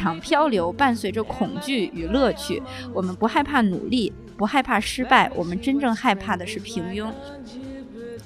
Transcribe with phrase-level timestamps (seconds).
[0.00, 2.62] 场漂流伴随着恐惧与乐趣。
[2.92, 7.08] 我们不害怕努力，不害怕失败，我们真正害怕的是平庸。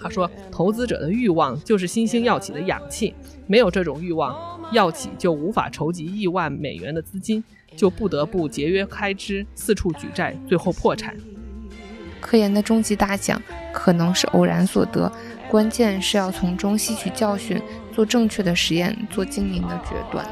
[0.01, 3.15] 他说：“投资者的欲望就是新兴药企的氧气，
[3.47, 7.43] 没有这种欲望，药企就无法筹集亿万美元的资金，
[7.75, 11.17] 就不得不节约开支，四处举债，最后破产。
[12.21, 13.41] 科研的终极大奖
[13.73, 15.11] 可能是偶然所得，
[15.51, 20.27] 关键是要从中吸取教训，做正确的实验，做精明的决断。”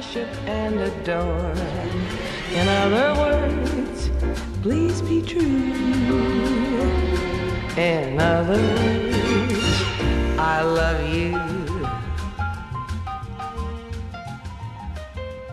[0.00, 0.80] In
[2.68, 4.08] other words,
[4.62, 5.44] please be true.
[7.76, 9.84] In other words,
[10.38, 11.38] I love you.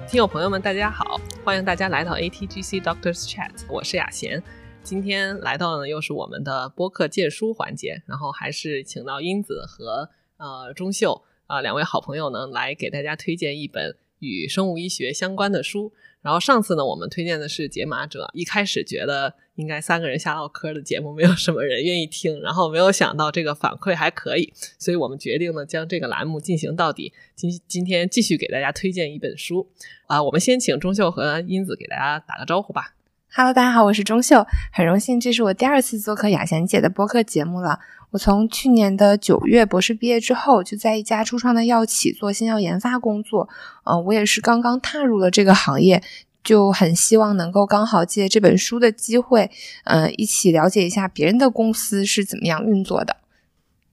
[0.08, 4.42] 听友朋友们，大家好，欢迎大家来到 ATGC Doctors Chat，我是雅贤。
[4.82, 15.92] 今天来到呢，又是我们的播客借书环节，然后还是请到英子和呃钟秀啊、两位好朋友呢，来给大家推荐一本与生物医学相关的书。
[16.22, 27.14] 然后上次呢，我们推荐的是《解码者》，一开始觉得应该三个人瞎唠嗑的节目没有什么人愿意听，然后没有想到这个反馈还可以，所以我们决定呢将这个栏目进行到底。
[27.36, 29.70] 今今天继续给大家推荐一本书
[30.08, 32.97] 啊，我们先请钟秀和英子给大家打个招呼吧。
[33.38, 37.80] Hello，大家好，我是钟秀，很荣幸这是我第二次做客雅贤姐的播客节目了。
[38.10, 43.48] 我从去年的九月博士毕业之后，就在一家初创的药企做新药研发工作。
[43.84, 46.02] 嗯、我也是刚刚踏入了这个行业，
[46.44, 49.52] 就很希望能够刚好借这本书的机会，
[49.84, 53.18] 嗯、一起了解一下别人的公司是怎么样运作的。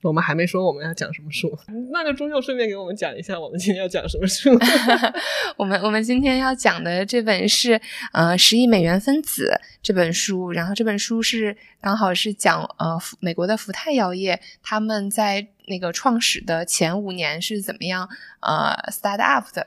[0.08, 1.58] 我们还没说我们要讲什么书，
[1.90, 4.50] 那就钟秀顺便给我们讲一下我们今天要讲什么书。
[5.56, 7.80] 我们我们今天要讲的这本是
[8.12, 18.08] 呃《十亿美元分子》这本书，然后这本书是刚好是讲呃美国的福泰药业他们在那个创始的前五年是怎么样
[18.40, 19.66] 呃 start up 的。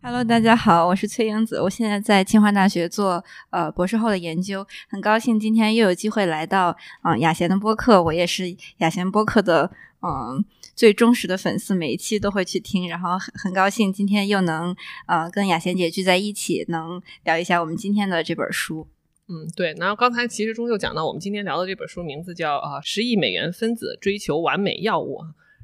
[0.00, 9.68] Hello，大家好，我是崔英子，我现在在清华大学做呃博士后的研究，很高兴今天又有机会来到嗯、雅贤的播客，我也是雅贤播客的
[10.00, 10.44] 嗯、
[10.76, 14.74] 最忠实的粉丝，每一期都会去听，然后很很高兴今天又能
[15.06, 18.86] 呃跟雅贤姐聚在一起，能聊一下我们今天的这本书。
[19.26, 19.74] 嗯，对。
[19.78, 25.16] 然后刚才其实钟秀讲到，我们今天聊的这本书名字叫啊《十亿美元分子追求完美药物》。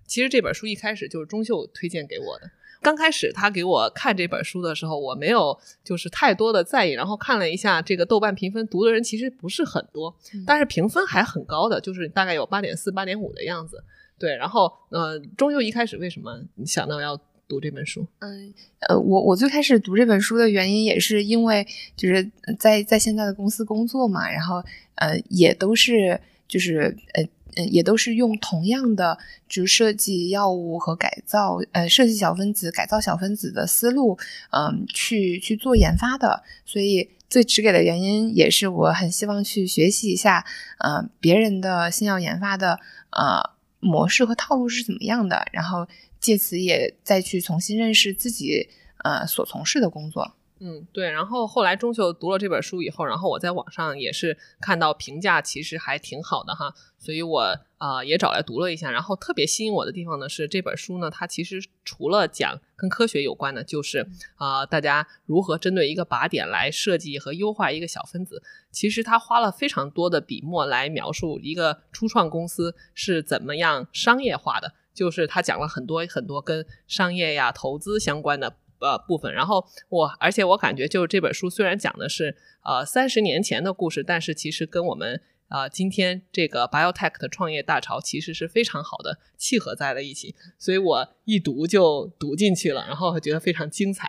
[0.06, 2.50] 其实这本书一开始就是钟秀推荐给我的。
[2.84, 10.14] 刚开始他给我看这本书的时候，我没有就是太多的在意，然后看了一下这个豆瓣评分，读的人其实不是很多，
[10.46, 13.82] 但是评分还很高的，就是大概有八点四、八点五的样子。
[14.18, 17.18] 对，然后呃，钟秀一开始为什么想到要
[17.48, 18.06] 读这本书？
[18.18, 18.52] 嗯，
[18.88, 21.66] 呃，我我最开始读这本书的原因也是因为
[21.96, 24.62] 就是在在现在的公司工作嘛，然后
[24.96, 27.24] 呃也都是就是呃。
[27.56, 34.18] 嗯，也都是用同样的，就是设计药物和改造，呃，设计小分子、改造小分子的思路，
[34.50, 36.42] 嗯，去去做研发的。
[36.64, 40.44] 所以最直给的原因也是我很希望去学习一下，
[40.78, 42.78] 呃，别人的新药研发的
[43.10, 43.50] 呃
[43.80, 45.86] 模式和套路是怎么样的，然后
[46.20, 48.68] 借此也再去重新认识自己
[49.02, 50.34] 呃所从事的工作。
[50.60, 51.10] 嗯，对。
[51.10, 58.90] 然后后来钟秀读了这本书以后，然后我在网上也是看到评价其实还挺好的哈，所以我啊、也找来读了一下。
[58.90, 68.40] 然后特别吸引我的地方呢是这本书呢，它其实除了讲跟科学有关的，就是啊、大家如何针对一个靶点来设计和优化一个小分子。
[68.70, 78.56] 其实他花了非常多的笔墨来描述一个初创公司是怎么样商业化的，就是他讲了很多很多跟商业呀、投资相关的。
[78.84, 94.06] 呃，部分，然后我，而且我感觉，就是这本书虽然讲的是呃三十年前的故事，但是其实跟我们呃今天这个 biotech 的创业大潮其实是非常好的契合在了一起，所以我一读就读进去了，然后觉得非常精彩。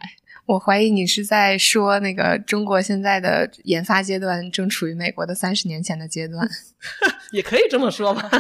[0.48, 6.48] 我怀疑你是在说那个中国现在的研发阶段正处于美国的三十年前的阶段。
[7.32, 8.30] 也可以这么说吧。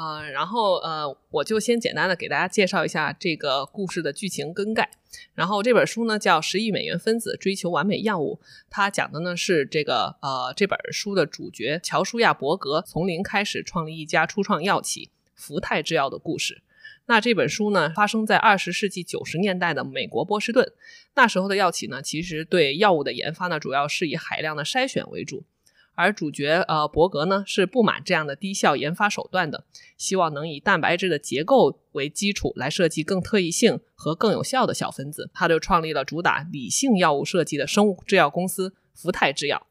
[0.00, 4.90] 啊、然后呃，我就先简单的给大家介绍一下这个故事的剧情更改。
[5.34, 16.62] 然后这本书呢叫《十亿美元分子追求完美药物》，它讲的呢是这个呃这本书的主角乔舒亚伯格从零开始创立一家初创药企福泰制药的故事。
[17.04, 20.72] 那这本书呢，发生在二十世纪九十年代的美国波士顿。
[21.14, 25.42] 那时候的药企呢，其实对药物的研发呢，主要是以海量的筛选为主。
[25.94, 29.64] 而主角呃伯格呢是不满这样的低效研发手段的，
[29.98, 35.30] 希望能以蛋白质的结构为基础来设计更特异性和更有效的小分子。
[35.34, 39.66] 他就创立了主打理性药物设计的生物制药公司福泰制药。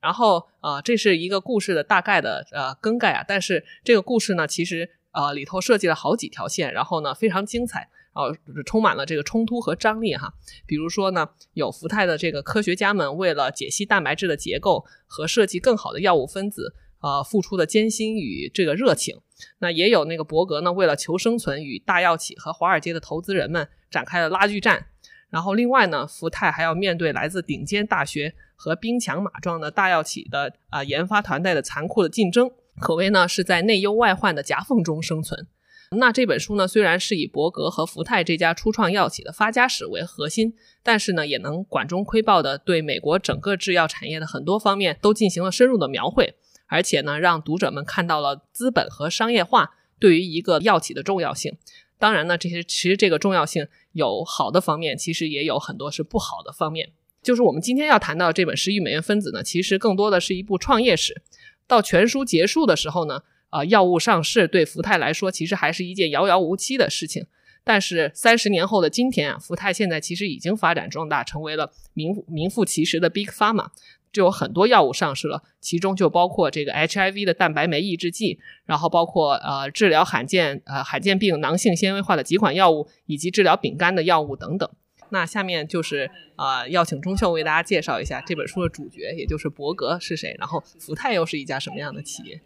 [0.00, 7.90] 然后呃，这是一个故事的大概的呃更改啊，但是这个故事呢，其实呃里头设计了好几条线，然后呢非常精彩。
[8.12, 10.34] 呃，充满了这个冲突和张力哈。
[10.66, 19.20] 比如说呢，有福泰的这个科学家们为了解析蛋白质的结构和设计更好的药物分子，呃，付出的艰辛与这个热情。
[19.60, 24.86] 那也有那个伯格呢，为了求生存，与大药企和华尔街的投资人们展开了拉锯战。
[25.30, 35.46] 然后另外呢，福泰还要面对来自顶尖大学和兵强马壮的大药企的啊研发团队的残酷的竞争，可谓呢是在内忧外患的夹缝中生存。
[35.96, 40.54] 那这本书呢，虽然是以伯格和福泰这家初创药企的发家史为核心，
[40.84, 46.36] 但是呢，也能管中窥豹的对美国整个制药产业的很多方面都进行了深入的描绘，
[46.68, 51.56] 而且呢，让读者们看到了资本和商业化对于一个药企的重要性。
[51.98, 56.92] 当然呢，这些其实这个重要性有好的方面，其实也有很多是不好的方面。
[57.20, 61.20] 就是我们今天要谈到这本《十亿美元分子》呢，其实更多的是一部创业史。
[61.66, 63.22] 到全书结束的时候呢。
[63.50, 67.26] 啊，药物上市对福泰来说其实还是一件遥遥无期的事情。
[67.62, 73.68] 但是三十年后的今天啊，福泰现在其实已经发展壮大，成为了名名副其实的 Big Pharma，
[74.10, 84.68] 就有很多药物上市了，其中就包括这个 HIV 的蛋白酶抑制剂，然后包括呃治疗罕见呃罕见病囊性纤维化的几款药物，以及治疗丙肝的药物等等。
[85.10, 92.40] 那下面就是啊，要请钟秀为大家介绍一下这本书的主角，也就是伯格是谁，然后福泰又是一家什么样的企业。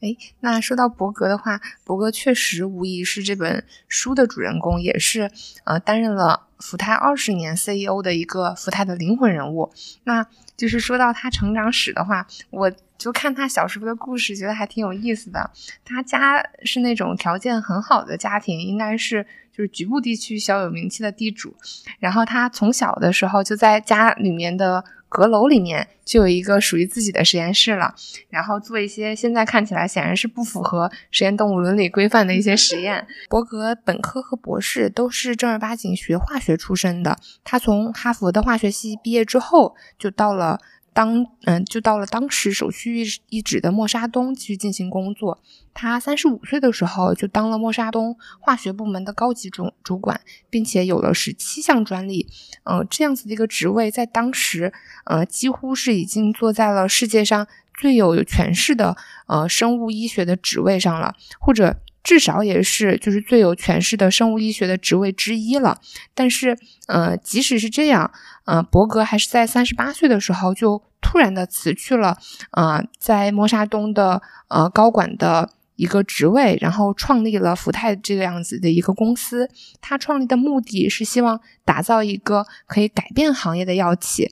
[0.00, 5.30] 哎，那说到伯格的话，伯格确实无疑是这本书的主人公，也是
[5.64, 9.72] 呃担任了福泰二十年 CEO 的一个福泰的灵魂人物。
[10.04, 10.26] 那
[10.56, 15.50] 就是说到他成长史的话，我就看他小时候的故事，觉得还挺有意思的。
[15.84, 21.56] 他家是那种条件很好的家庭，应该是就是局部地区小有名气的地主。
[21.98, 24.84] 然后他从小的时候就在家里面的。
[25.08, 27.94] 阁楼里面就有一个属于自己的实验室了，
[28.28, 33.06] 然后做一些现在看起来显然是不符合实验动物伦理规范的一些实验。
[33.28, 40.60] 伯格本科和博士都是正儿八经学化学出身的，他从哈佛的化学系毕业之后，就到了。
[40.96, 45.42] 当嗯，就到了当时首屈一指的默沙东继续进行工作。
[45.74, 52.26] 他三十五岁的时候就当了默沙东化学部门的高级主主管，并且有了十七项专利。
[52.64, 54.72] 呃，这样子的一个职位，在当时，
[55.04, 58.96] 呃，几乎是已经坐在了世界上最有权势的
[59.26, 61.76] 呃生物医学的职位上了，或者。
[62.06, 65.80] 至少也是就是最有权势的生物医学的职位之一了。
[66.14, 66.56] 但是，
[66.86, 68.12] 呃，即使是这样，
[68.44, 72.16] 呃，伯格还是在三十八岁的时候就突然的辞去了，
[72.52, 79.50] 呃，在默沙东的呃高管的一个职位，然后创立了福泰这个样子的一个公司。
[79.80, 84.30] 他创立的目的是希望打造一个可以改变行业的药企。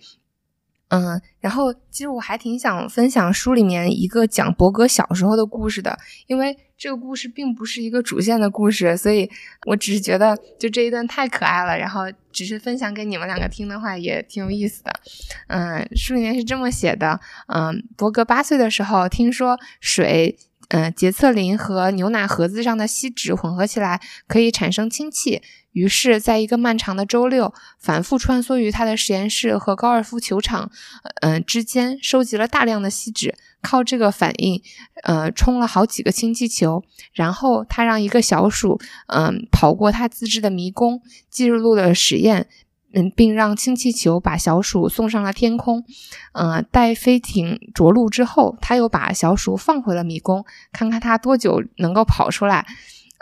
[0.88, 9.28] 嗯，然后其实我还挺想分享书里面一个讲伯格小时候的故事的，因为这个故事并不是一个主线的故事，所以
[9.66, 14.92] 我只是觉得就这一段太可爱了，然后只是分享给你们两个听的话也挺有意思的。
[15.48, 20.36] 嗯，书里面是这么写的，嗯，伯格八岁的时候听说水。
[20.70, 25.42] 嗯，洁厕灵和牛奶盒子上的锡纸混合起来可以产生氢气。
[25.74, 30.70] 于是，在一个漫长的周六，反复穿梭于他的实验室和高尔夫球场，
[31.20, 34.62] 嗯之间，收集了大量的锡纸，靠这个反应，
[35.02, 36.82] 呃，充了好几个氢气球。
[37.12, 42.46] 然后，他让一个小鼠，嗯，跑过他自制的迷宫，记录了实验。
[42.96, 45.84] 嗯，并让氢气球把小鼠送上了天空。
[46.34, 52.64] 嗯，待飞艇着陆之后，他又把小鼠放回了迷宫，看看它多久能够跑出来。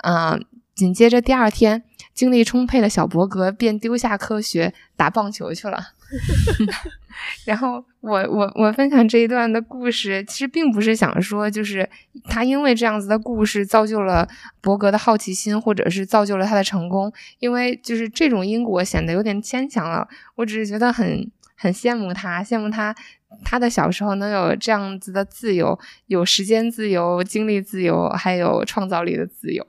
[0.04, 0.44] 嗯，
[0.74, 1.84] 紧接着第二天。
[2.14, 5.78] 精力充沛的小伯格便丢下科学打棒球去了。
[7.46, 11.88] 然后我我我分享这一段的故事，其实并不是想说，就是
[12.24, 14.28] 他因为这样子的故事造就了
[14.60, 17.10] 伯格的好奇心，或者是造就了他的成功。
[17.38, 20.06] 因为就是这种因果显得有点牵强了。
[20.34, 22.94] 我只是觉得很很羡慕他，羡慕他
[23.42, 29.64] 他的小时候能有这样子的自由，有时间自由、精力自由，还有创造力的自由。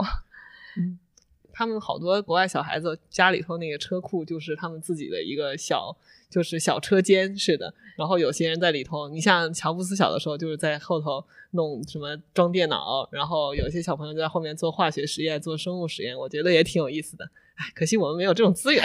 [1.64, 5.96] 他们好多国外小孩子家里头那个车库就是他们自己的一个小，
[6.30, 7.74] 就是小车间似的。
[7.96, 17.24] 然后有些人在里头，你像乔布斯小的时候就是在后头弄什么装电脑，然后有些小朋友就在后面做化学实验、做生物实验，我觉得也挺有意思的。
[17.56, 18.84] 哎，可惜我们没有这种资源。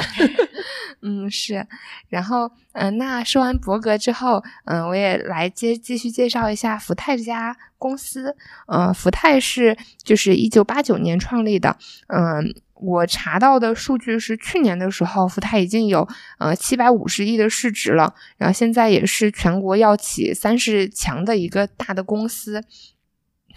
[1.00, 1.66] 嗯，是。
[2.08, 8.36] 然后，嗯，那说完伯格之后，嗯，我也来接继续介绍一下福泰这家公司。
[8.66, 11.78] 呃，福泰是就是一九八九年创立的。
[12.08, 16.08] 嗯，我查到的数据是去年的时候，福泰已经有
[16.38, 18.14] 呃七百五十亿的市值了。
[18.36, 22.62] 然后现在也是全国药企三十强的一个大的公司。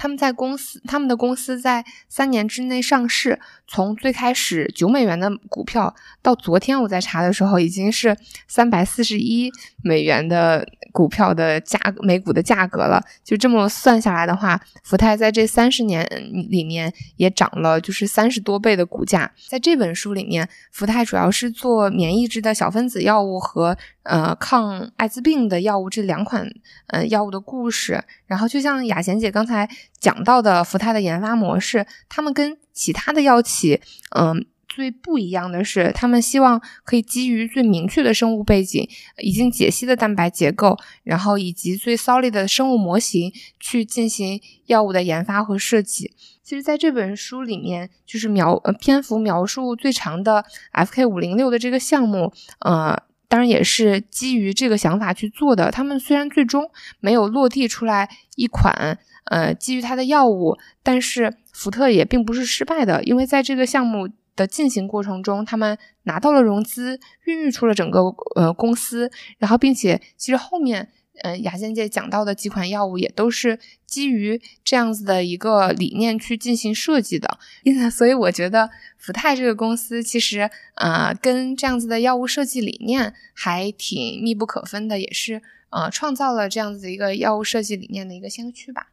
[0.02, 5.94] 他们在公司，他们的公司在三年之内上市，从最开始九美元的股票，
[6.24, 8.18] 到昨天我在查的时候，已经是
[8.48, 9.52] 三百四十一
[9.84, 13.00] 美元的股票的价每股的价格了。
[13.24, 16.04] 就这么算下来的话，福泰在这三十年
[16.50, 19.32] 里面也涨了，就是三十多倍的股价。
[19.50, 26.52] 在这本书里面，福泰主要是做免疫制的小分子药物和呃抗艾滋病的药物这两款
[26.88, 28.04] 呃药物的故事。
[28.32, 29.70] 然后就像雅贤姐刚才。
[30.00, 33.80] 讲到的福泰的研发模式，他们跟其他的药企，
[34.16, 46.12] 嗯，最不一样的是，他们希望可以基于最明确的生物背景、已经解析的蛋白结构，然后以及最 solid 的生物模型去进行药物的研发和设计。
[46.42, 52.98] 其实，在这本书里面，就是描篇幅描述最长的 FK 五零六的这个项目，呃，
[53.32, 55.72] 当然也是基于这个想法去做的。
[55.72, 56.70] 他们虽然最终
[57.00, 59.00] 没有落地出来一款。
[59.26, 68.02] 呃，基于它的药物，但是福特也并不是失败的，因为在这个项目的进行过程中，他们拿到了融资，孕育出了整个
[68.36, 70.90] 呃公司，然后并且其实后面
[71.22, 88.92] 呃雅仙姐讲到的几款药物也都是基于这样子的一个理念去进行设计的，因此所以我觉得福泰这个公司其实呃跟这样子的药物设计理念还挺密不可分的，也是呃创造了这样子的一个药物设计理念的一个先驱吧。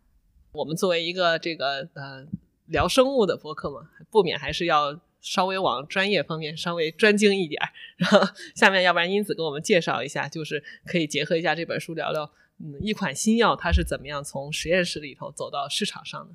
[0.53, 2.27] 我们作为一个这个呃
[2.67, 7.69] 聊生物的博客嘛，不免还是要稍微往专业方面稍微专精一点儿。
[7.97, 8.21] 然后
[8.55, 16.35] 下面要不然英子给我们介绍一下，就是可以结合一下这本书聊聊，嗯，一款新药它是怎么样从实验室里头走到市场上的。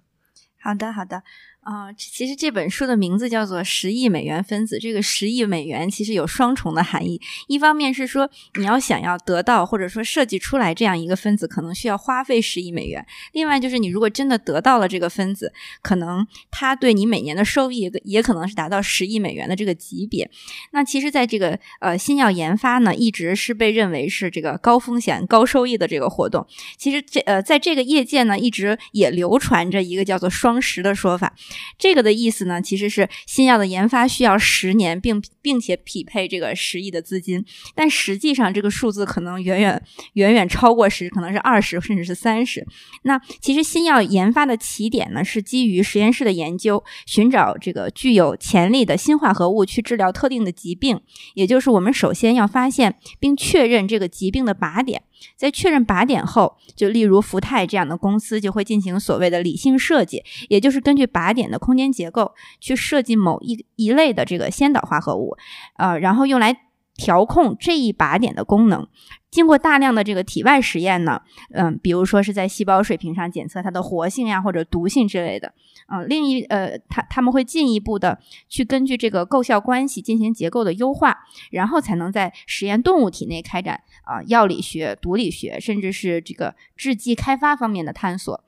[0.60, 1.24] 好的，好的。
[1.64, 4.78] 啊，其实这本书的名字叫做《十亿美元分子》。
[4.82, 13.02] 这个十亿美元其实有双重的含义，一方面是说你要想要得到或者说设计出来这样一个分子，可能需要花费十亿美元；
[13.32, 20.30] 另外就是你如果真的得到了这个分子，可能它对你每年的收益也可能是达到十亿美元的这个级别。
[20.72, 26.46] 那其实，在这个呃新药研发呢，一直是被认为是这个高风险高收益的这个活动。
[26.78, 31.34] 其实这呃在这个业界呢，一直也流传着一个叫做“双十”的说法。
[31.78, 37.44] 这个的意思呢，其实是新药的研发需要十年，并并且匹配这个十亿的资金，
[37.76, 39.82] 但实际上这个数字可能远远
[40.14, 42.66] 远远超过十，可能是二十甚至是三十。
[43.04, 51.02] 那其实新药研发的起点呢，是基于实验室的研究，寻找这个具有潜力的新化合物去治疗特定的疾病，
[51.34, 55.04] 也就是我们首先要发现并确认这个疾病的靶点。
[55.38, 65.36] 在确认靶点后，就例如福泰这样的公司就会进行所谓的理性设计，也就是根据靶点点的空间结构去设计某一一类的这个先导化合物，
[65.78, 66.56] 呃，然后用来
[66.96, 68.88] 调控这一靶点的功能。
[69.30, 71.20] 经过大量的这个体外实验呢，
[71.56, 75.52] 嗯，比如说是在细胞水平上检测它的活性呀或者毒性之类的，
[75.92, 81.18] 嗯，另一呃，他他们会进一步的去根据这个构效关系进行结构的优化，
[81.50, 88.44] 然后才能在实验动物体内开展啊药理学、毒理学，甚至是这个制剂开发方面的探索。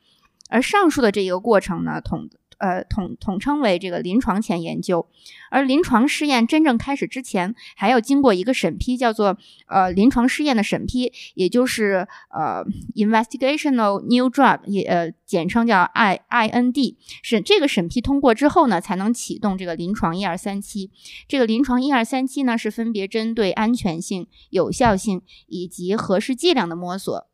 [0.52, 2.30] 而上述的这一个过程呢，统。
[2.58, 5.08] 呃，统统称为这个临床前研究，
[5.50, 12.64] 而临床试验真正开始之前，还要经过一个审批，叫做呃临床试验的审批，也就是呃
[12.96, 20.92] Investigational New Drug，也呃简称叫 I I N D，是这个审批通过之后呢，才能启动这个临床一二三期。
[21.28, 27.28] 这个临床一二三期呢，是分别针对安全性、有效性以及合适剂量的摸索。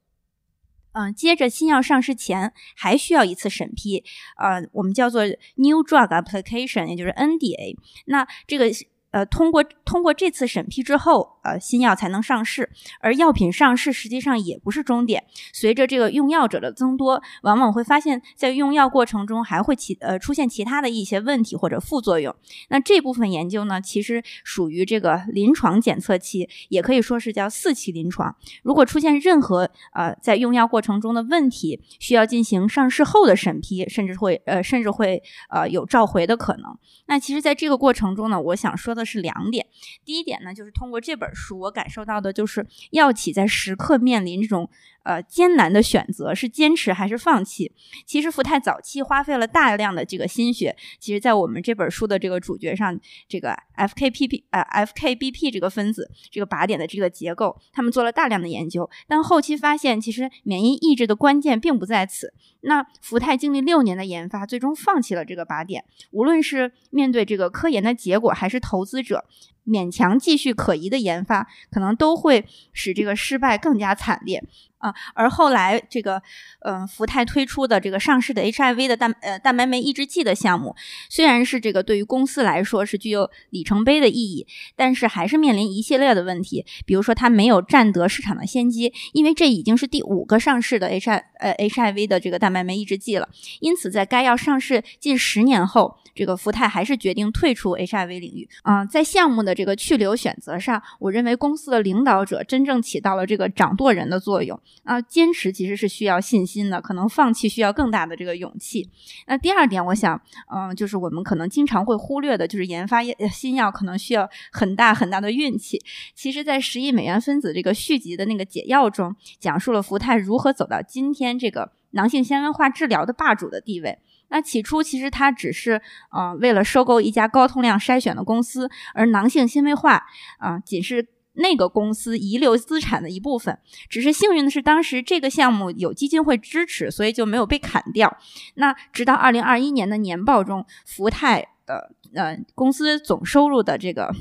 [0.94, 4.04] 嗯，接着新药上市前还需要一次审批，
[4.38, 5.24] 呃，我们叫做
[5.56, 7.78] New Drug Application，也就是 NDA。
[8.06, 8.72] 那这个。
[9.14, 12.70] 呃，通过通过这次审批之后，呃，新药才能上市。
[13.02, 22.36] 而药品上市实际上也不是终点，随着这个用药者的增多，往往会发现，在用药过程中还会其呃出现其他的一些问题或者副作用。
[22.70, 28.36] 那这部分研究呢，其实属于这个临床检测期，也可以说是叫四期临床。
[28.64, 36.78] 如果出现任何呃在用药过程中的问题，需要进行上市后的审批，甚至会呃甚至会呃有召回的可能。
[37.08, 39.02] 那其实，在这个过程中呢，我想说的。
[39.04, 39.66] 是两点，
[40.06, 44.70] 第一点呢，就是通过这本书，我感受到的就是药企在时刻面临这种。
[45.04, 47.72] 呃，艰难的选择是坚持还是放弃？
[48.06, 52.96] 其实福泰早期花费了大量的这个心血，其实，在我们这本书的这个主角上，
[53.28, 62.32] 这个 FKPP 呃 FKBP 这个分子这个靶点的这个结构，他们做了大量的研究，但后期发现，其实免疫抑制的关键并不在此。
[62.64, 65.84] 那福泰经历六年的研发，最终放弃了这个靶点。
[66.12, 69.26] 无论是面对这个科研的结果，还是投资者
[69.66, 74.44] 勉强继续可疑的研发，可能都会使这个失败更加惨烈。
[74.82, 76.22] 啊，而后来这个，
[76.66, 80.76] 嗯、福泰推出的这个上市的 HIV 的蛋呃蛋白酶抑制剂的项目，
[81.10, 84.46] 虽然是这个对于公司来说是具有里程碑的意义，
[84.76, 98.50] 但是还是面临一系列的问题，比如说它没有占得市场的先机，因为这已经是第五个上市的 H I 呃 HIV 的这个蛋白酶抑制剂了，因此在该药上市近十年后，这个福泰还是决定退出 HIV 领域。
[98.64, 104.60] 嗯、在项目的这个去留选择上，我认为公司的领导者真正起到了这个掌舵人的作用。
[104.84, 108.90] 啊，坚持其实是需要信心的，可能放弃需要更大的这个勇气。
[109.28, 110.20] 那第二点，我想，
[110.52, 115.80] 嗯、就是我们可能经常会忽略的，就是研发新药可能需要很大很大的运气。
[116.16, 124.00] 其实，在十亿美元分子这个续集的那个解药中，讲述了福泰如何走到今天这个囊性纤维化治疗的霸主的地位。
[124.30, 130.02] 那起初其实它只是呃为了收购一家高通量筛选的公司，而囊性纤维化
[130.38, 133.58] 啊、仅是那个公司遗留资产的一部分。
[133.90, 138.18] 只是幸运的是，当时这个项目有基金会支持，所以就没有被砍掉。
[138.56, 144.14] 那直到二零二一年的年报中，福泰的呃公司总收入的这个。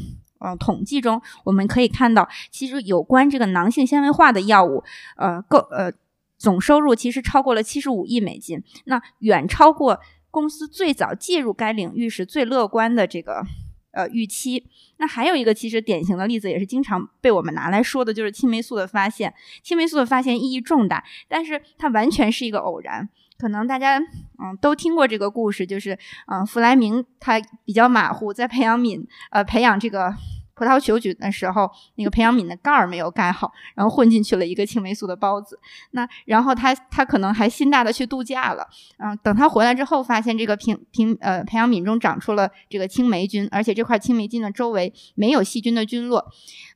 [0.42, 4.82] 呃，统计中我们可以看到，其实有关这个囊性纤维化的药物，
[5.18, 5.92] 呃，购呃
[6.38, 10.00] 总收入其实超过了七十五亿美金，那远超过
[10.30, 13.44] 公司最早介入该领域时最乐观的这个
[13.92, 14.66] 呃预期。
[14.98, 19.32] 那还有一个其实典型的例子，也是经常被我们拿来说的，就是青霉素的发现。
[19.62, 23.08] 青霉素的发现意义重大，但是它完全是一个偶然。
[23.38, 30.14] 可能大家嗯都听过这个故事，就是嗯弗莱明他比较马虎，在培养皿呃培养这个
[30.60, 35.58] 葡萄球菌的时候，那个培养皿的盖儿没有盖好，然后混进去了一个青霉素的孢子。
[35.92, 46.30] 那然后他他可能还心大的去度假了，嗯，等他回来之后，发现这个平平呃培养皿中长出了这个青霉菌，而且这块青霉菌的周围没有细菌的菌落，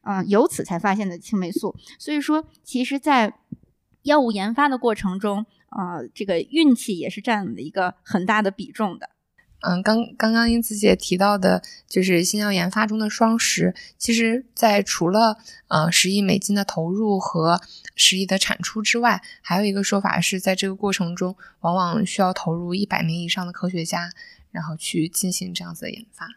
[0.04, 1.76] 嗯、由此才发现的青霉素。
[1.98, 3.34] 所以说，其实，在
[4.04, 9.10] 药物研发的过程中，呃，这个运气也是占了一个很大的比重的。
[9.66, 17.60] 嗯，刚刚刚英子姐提到的，就是新药研发中的双十，其实，在除了呃十亿美金的投入和
[17.94, 24.10] 十亿的产出之外，还有一个说法是在这个过程中，往往需要投入一百名以上的科学家，
[24.50, 26.28] 然后去进行这样子的研发。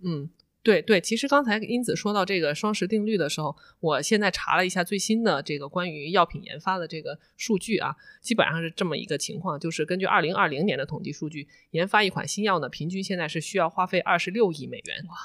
[0.00, 0.30] 嗯，
[0.68, 15.16] 对对，其实刚才英子说到这个双十定律的时候，我现在查了一下最新的这个关于药品研发的这个数据啊，基本上是这么一个情况，就是根据二零二零年的统计数据，研发一款新药呢，平均现在是需要花费二十六亿美元，哇，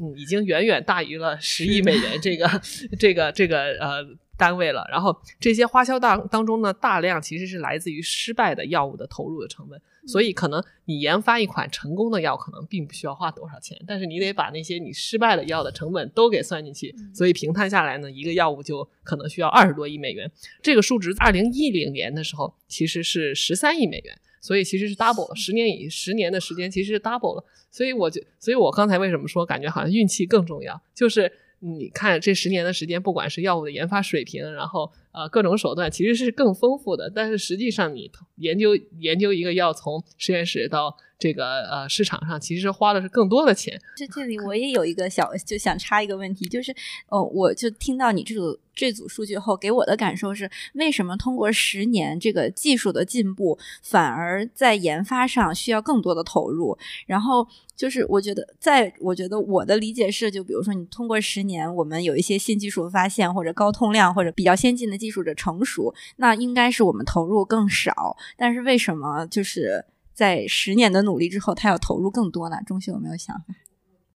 [0.00, 2.48] 嗯，已经远远大于了十亿美元这个
[2.98, 4.16] 这个这个呃。
[4.38, 20.30] 单位了，然后这些花销当当中呢，大量其实是来自于失败的药物的投入的成本，所以可能你研发一款成功的药，可能并不需要花多少钱，但是你得把那些你失败的药的成本都给算进去，所以平摊下来呢，一个药物就可能需要二十多亿美元。
[20.62, 27.44] 这个数值二零一零年的时候其实是十三亿美元，所以其实是 double 了，十年以十年的时间其实是 double 了。
[27.70, 31.30] 所以我就，所以我刚才为什么说感觉好像运气更重要，就是。
[31.60, 37.10] 你看这十年的时间，不管是药物的研发水平，然后啊各种手段，其实是更丰富的。
[37.12, 43.80] 但是实际上，你研究研究一个药从实验室到这个呃市场上，其实花的是更多的钱。
[43.96, 46.74] 这这里我也有一个小就想插一个问题，就是
[47.08, 56.76] 哦，我就听到你这组这组数据后，给我的感受是，为什么通过十年这个技术的进步，反而在研发上需要更多的投入？
[57.06, 68.18] 然后就是我觉得，在我觉得我的理解是，就比如说你通过十年，我们有一些新技术发现，或者高通量或者比较先进的技术的成熟，那应该是我们投入更少。
[68.36, 69.82] 但是为什么就是
[70.16, 72.56] 在十年的努力之后，他要投入更多呢？
[72.64, 73.54] 钟旭有没有想法？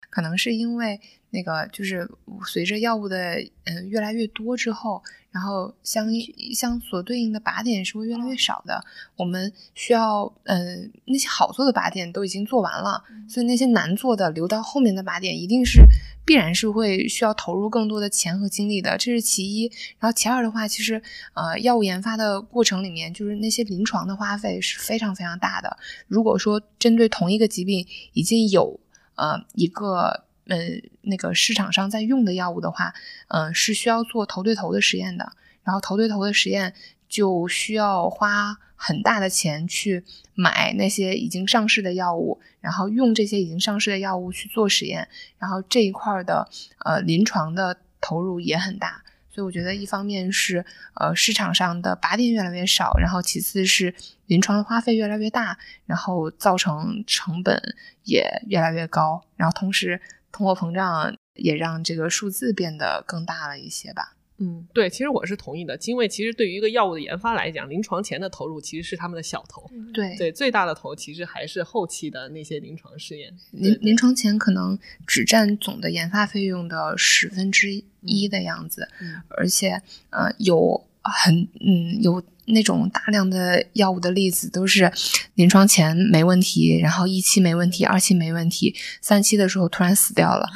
[0.09, 2.09] 可能是因为那个就是
[2.45, 8.83] 随着药物的嗯、呃、越来越多之后，然后相应相所对应的靶点是会越来越少的。
[9.15, 15.83] 我们需要嗯、呃、那些好做的靶点都已经做完了，所以那些难做的留到后面的靶点一定是
[16.25, 19.71] 必然是会需要投入更多的钱和精力的，这是其一。
[19.99, 21.01] 然后其二的话，其实
[21.33, 25.77] 呃药物研发的过程里面，就是那些临床的花费是非常非常大的。
[26.07, 28.79] 如果说针对同一个疾病已经有
[29.15, 30.57] 呃，一个呃，
[31.03, 32.93] 那个市场上在用的药物的话，
[33.29, 35.31] 嗯、是需要做头对头的实验的。
[35.63, 36.73] 然后头对头的实验
[37.07, 45.07] 就需要花很大的钱去买那些已经上市的药物，然后用这些已经上市的药物去做实验，
[45.37, 46.49] 然后这一块的
[46.85, 49.03] 呃临床的投入也很大。
[49.31, 53.93] 所以我觉得，一方面是呃市场上的靶点越来越少，然后其次是
[54.25, 57.61] 临床的花费越来越大，然后造成成本
[58.03, 64.15] 也越来越高，然后同时通货膨胀也让这个数字变得更大了一些吧。
[64.41, 73.35] 嗯，对，其实我是同意的，因为其实对于一个药物的研发来讲，临床前的投入其实是他们的小头，对对，最大的头其实还是后期的那些临床试验。
[73.51, 84.91] 临临床前可能只占总的研发费用的十分之一的样子，嗯而且呃有很嗯有那种大量的药物的例子都是
[85.35, 90.49] 临床前没问题，然后一期没问题，二期没问题，三期的时候突然死掉了。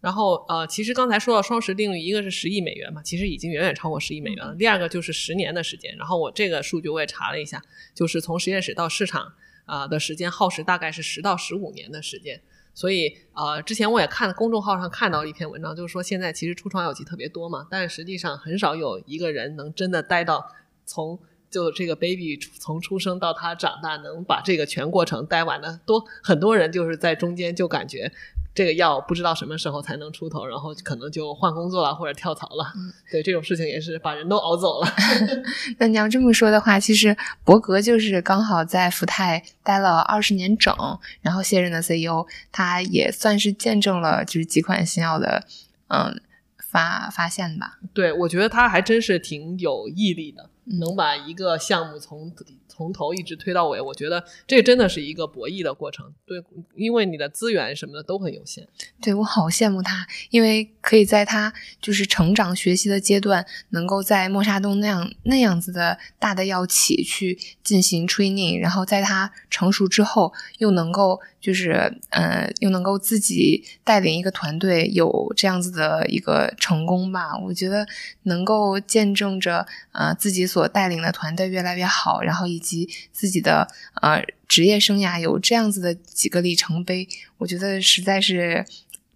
[0.00, 4.54] 然后呃，其实刚才说到双十定律，一个是十亿美元嘛，其实已经远远超过十亿美元了。
[4.54, 7.60] 第二个就是十年的时间，然后我这个数据我也查了一下，
[7.94, 9.32] 就是从实验室到市场
[9.64, 12.40] 啊、的时间耗时大概是十到十五年的时间。
[12.76, 20.46] 所以呃，之前我也看公众号上看到一篇文章，就是说现在其实初创药企特别多嘛，但实际上很少有一个人能真的待到
[20.84, 26.04] 从就这个 baby 从出生到他长大，能把这个全过程待完的多。
[26.22, 28.12] 很多人就是在中间就感觉
[28.56, 32.72] 这个药不知道什么时候才能出头，然后可能就换工作了或者跳槽了。
[33.12, 34.88] 对这种事情也是把人都熬走了。
[35.76, 37.14] 那你要这么说的话，其实
[37.44, 40.74] 伯格就是刚好在福泰待了二十年整，
[41.20, 45.44] 然后卸任的 CEO，他也算是见证了就是几款新药的
[45.88, 46.18] 嗯
[46.58, 47.78] 发发现吧。
[47.92, 52.32] 对，我觉得他还真是挺有毅力的，嗯能把一个项目从
[52.68, 53.80] 从头一直推到尾。
[53.80, 56.12] 我觉得这真的是一个博弈的过程。
[56.26, 56.42] 对，
[56.74, 58.66] 因为你的资源什么的都很有限。
[59.00, 77.38] 对我好羡慕他，因为可以在他就是成长学习的阶段，能够在莫沙东那样那样子的大的药企去进行 training，然后在他成熟之后，又能够就是呃，又能够自己带领一个团队有这样子的一个成功吧。
[77.38, 77.86] 我觉得
[78.24, 83.66] 能够见证着呃自己所带领的团队越来越好，然后以及自己的
[84.00, 88.64] 呃职业生涯有这样子的几个里程碑，我觉得实在是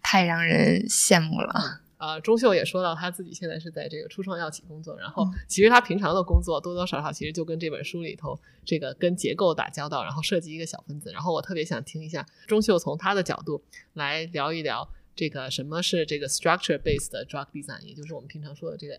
[0.02, 1.80] 太让人羡慕了。
[1.98, 11.12] 呃，钟秀也说到他自己现在是在这个初创药企工作，然后嗯其实他平常的工作多多少少其实就跟这本书里头这个跟结构打交道，然后设计一个小分子。
[11.12, 18.94] 然后我特别想听一下钟秀从他的角度来聊一聊这个什么是这个 structure based drug design，也就是我们平常说的这个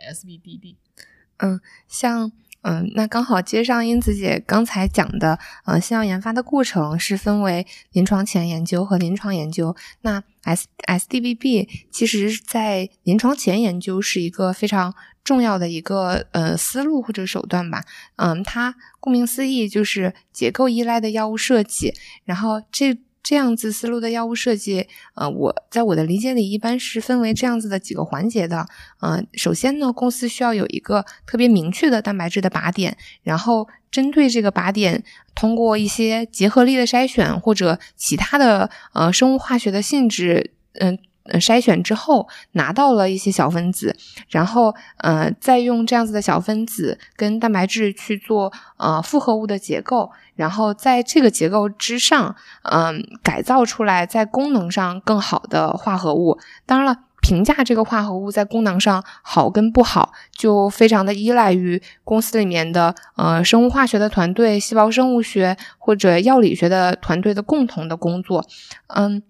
[1.42, 1.60] 嗯。
[1.88, 2.32] 像
[2.64, 9.76] 嗯，那刚好接上英子姐刚才讲的，呃，新药研发的过程是分为临床前研究和临床研究。
[10.02, 17.84] 那 S SDBB 其实在临床前研究是一个非常重要的一个呃思路或者手段吧。
[18.18, 22.96] 嗯，它顾名思义就是结构依赖的药物设计，然后这。
[23.24, 28.66] 这样子思路的药物设计，呃，我在我的理解里一般是分为这样子的几个环节的。
[29.00, 35.04] 呃，首先呢，公司需要有一个特别明确的蛋白质的靶点，然后针对这个靶点，
[35.36, 40.98] 通过一些结合力的筛选或者其他的呃生物化学的性质，嗯、
[41.34, 43.96] 筛选之后拿到了一些小分子，
[44.30, 56.40] 然后呃再用这样子的小分子跟蛋白质去做呃复合物的结构，然后在这个结构之上，嗯、改造出来在功能上更好的化合物。
[56.66, 68.46] 当然了，评价这个化合物在功能上好跟不好，就非常的依赖于公司里面的呃生物化学的团队、细胞生物学或者药理学的团队的共同的工作。
[68.88, 69.22] 嗯。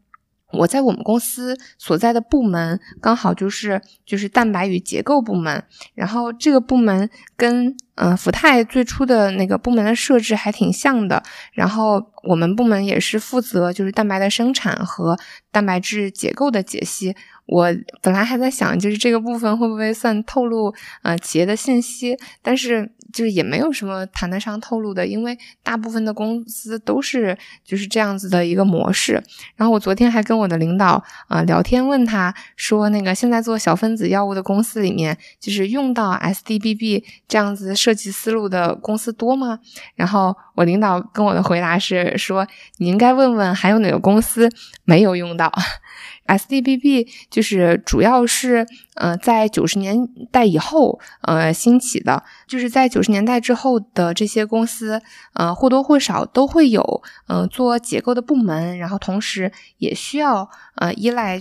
[0.53, 11.21] 我在我们公司所在的部门刚好就是就是蛋白与结构部门，然后这个部门跟呃福泰最初的那个部门的设置还挺像的，
[11.53, 15.17] 然后我们部门也是负责就是蛋白的生产和
[15.51, 17.15] 蛋白质结构的解析。
[17.47, 17.67] 我
[18.01, 29.21] 本来还在想，就是这个部分会不会算透露呃企业的信息，但是就是也没有什么谈得上透露的，因为大部分的公司都是就是这样子的一个模式。
[29.57, 39.57] 然后我昨天还跟我的领导啊、呃、聊天，问他说，那个现在做小分子药物的公司里面，就是用到 SDBB 这样子设计思路的公司多吗？
[39.95, 44.47] 然后我领导跟我的回答是说，你应该问问还有哪个公司
[44.83, 45.51] 没有用到。
[46.27, 55.01] SDBB 就是主要是呃在九十年代以后呃兴起的，就是在九十年代之后的这些公司
[55.33, 61.39] 呃或多或少都会有呃做结构的部门，然后同时也需要呃依赖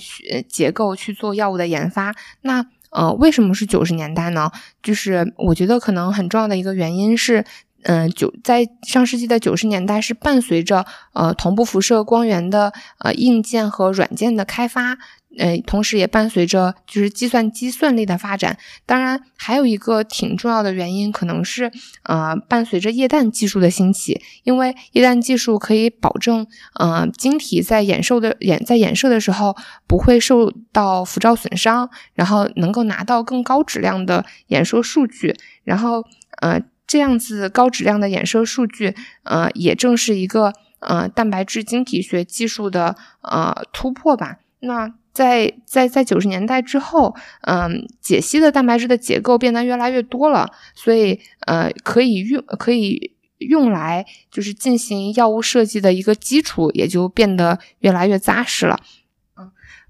[0.48, 2.14] 结构去做药物的研发。
[2.40, 4.50] 那呃为什么是九十年代呢？
[4.82, 7.44] 就是我觉得可能很重要的一个原因是。
[7.84, 14.98] 嗯，九在上世纪的九十年代是伴随着呃同步辐射光源的呃硬件和软件的开发，
[15.38, 18.58] 呃，同时也伴随着就是计算机算力的发展。
[18.84, 21.70] 当然，还有一个挺重要的原因，可能是
[22.02, 26.46] 呃，伴随着液氮技术的兴起，因为液氮技术可以保证，
[26.78, 35.36] 呃，晶体在衍射的衍在衍射的时候不会受到辐照损伤，然后能够拿到更高质量的演说数据。
[35.62, 36.04] 然后，
[36.40, 44.38] 呃，这样子高质量的衍射数据，呃，也正是一个呃蛋白质晶体学技术的呃突破吧。
[44.62, 58.78] 那在在在九十年代之后，嗯，解析的蛋白质的结构变得越来越多了，所以呃，可以用可以用来就是进行药物设计的一个基础也就变得越来越扎实了。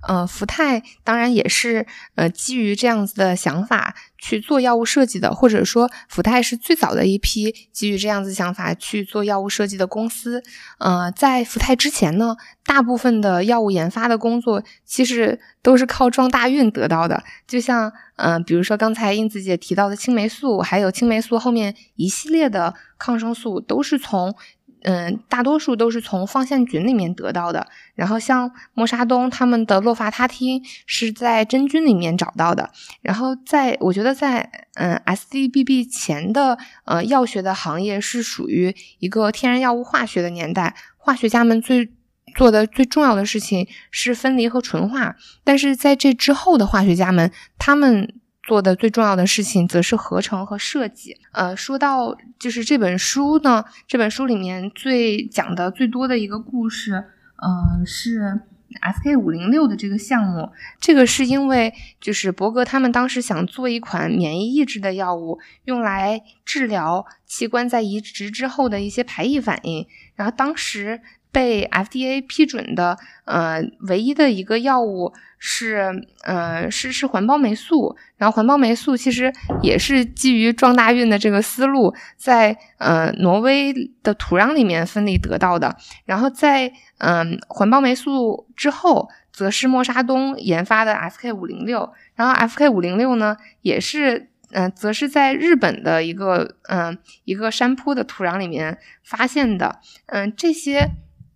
[0.07, 10.43] 呃，福泰当然也是呃基于这样子的想法去做药物设计的，或者说福泰是最早的一批基于这样子想法去做药物设计的公司。
[10.79, 24.35] 呃，在福泰之前呢，大部分的药物研发的工作其实都是靠撞大运得到的，就像呃，比如说刚才英子姐提到的青霉素，还有青霉素后面一系列的抗生素都是从。
[24.83, 27.67] 嗯，大多数都是从放线菌里面得到的。
[27.95, 32.71] 然后像默沙东他们的洛伐他汀是在真菌里面找到的。
[33.03, 41.91] 然后在我觉得在嗯 SDBB 前的呃药学的行业是属于一个天然药物化学的年代，化学家们最
[42.35, 45.17] 做的最重要的事情是分离和纯化。
[45.45, 48.15] 但是在这之后的化学家们，他们。
[48.51, 51.17] 做的最重要的事情则是合成和设计。
[51.31, 56.95] 呃，说到就是这本书呢，这本书里面最讲的最多的一个故事，
[57.37, 58.41] 呃，是
[58.83, 60.51] SK 五零六的这个项目。
[60.81, 69.87] 这个是因为就是伯格他们当时想做一款免疫抑制的药物，用来治疗器官在移植之后的一些排异反应。
[70.17, 71.01] 然后当时。
[71.33, 77.97] 被 FDA 批准的，呃，唯一的一个药物是，呃，是是环孢霉素。
[78.17, 85.77] 然后环孢霉素其实也是基于撞大运的这个思路，在呃挪威的土壤里面分离得到的。
[86.05, 91.93] 然后在嗯环孢霉素之后，则是默沙东研发的 FK 五零六。
[92.17, 99.79] 然后 FK 五零六呢，也是嗯，则是在日本的一个嗯一个山坡的土壤里面发现的。
[100.07, 100.91] 嗯，这些。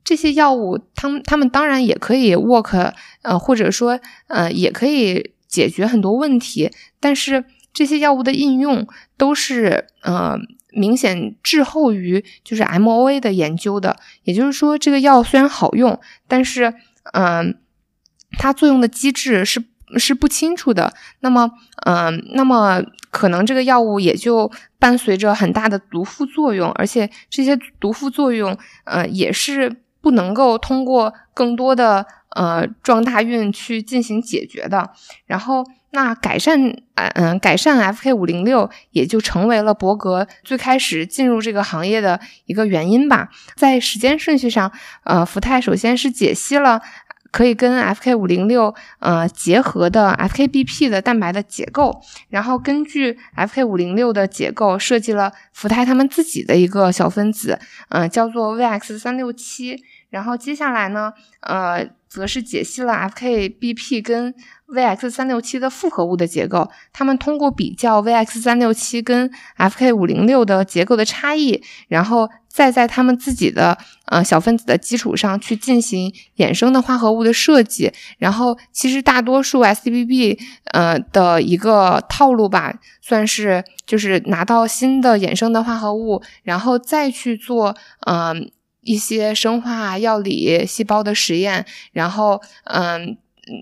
[0.04, 6.70] 这些药物，他们他们当然也可以 work，呃，或者说，呃，也可以解决很多问题。
[7.00, 8.86] 但是这些药物的应用
[9.16, 10.38] 都是，呃，
[10.72, 13.96] 明显滞后于就是 MOA 的研究的。
[14.24, 16.74] 也就是说，这个药虽然好用，但是，
[17.14, 17.56] 嗯，
[18.32, 19.64] 它作用的机制是
[19.96, 20.92] 是不清楚的。
[21.20, 21.50] 那么，
[21.86, 29.80] 嗯，那么可能这个药物也就伴随着很大的毒副作用，而且这些毒副作用，呃，也是。
[30.04, 32.04] 不能够通过更多的
[32.36, 34.90] 呃撞大运去进行解决的，
[35.24, 36.60] 然后那改善
[36.96, 43.30] 嗯嗯改善 FK 五零六也就成为了伯格最开始进入这个行业的一个原因吧。
[43.56, 44.70] 在时间顺序上，
[45.04, 46.82] 呃，福泰首先是解析了。
[47.34, 59.82] 可以跟 FK 五零六呃结合的 FKBP 的蛋白的结构，然后根据 FK 五零六的结构设计了福泰他们自己的一个小分子，嗯，叫做 VX 三六七。
[60.14, 64.32] 然后接下来呢，呃，则是解析了 FKBP 跟
[64.68, 66.70] VX 三六七的复合物的结构。
[66.92, 72.30] 他们通过比较 VX 三六七跟 FK 五零六的结构的差异，然后。
[72.54, 82.72] 再在他们自己的呃小分子的基础上去进行衍生的化合物的设计，然后其实大多数 SBB 呃的一个套路吧，
[83.02, 87.74] 算是就是拿到新的衍生的化合物，然后再去做
[88.06, 88.48] 嗯
[88.84, 93.16] 一些生化药理细胞的实验，然后嗯。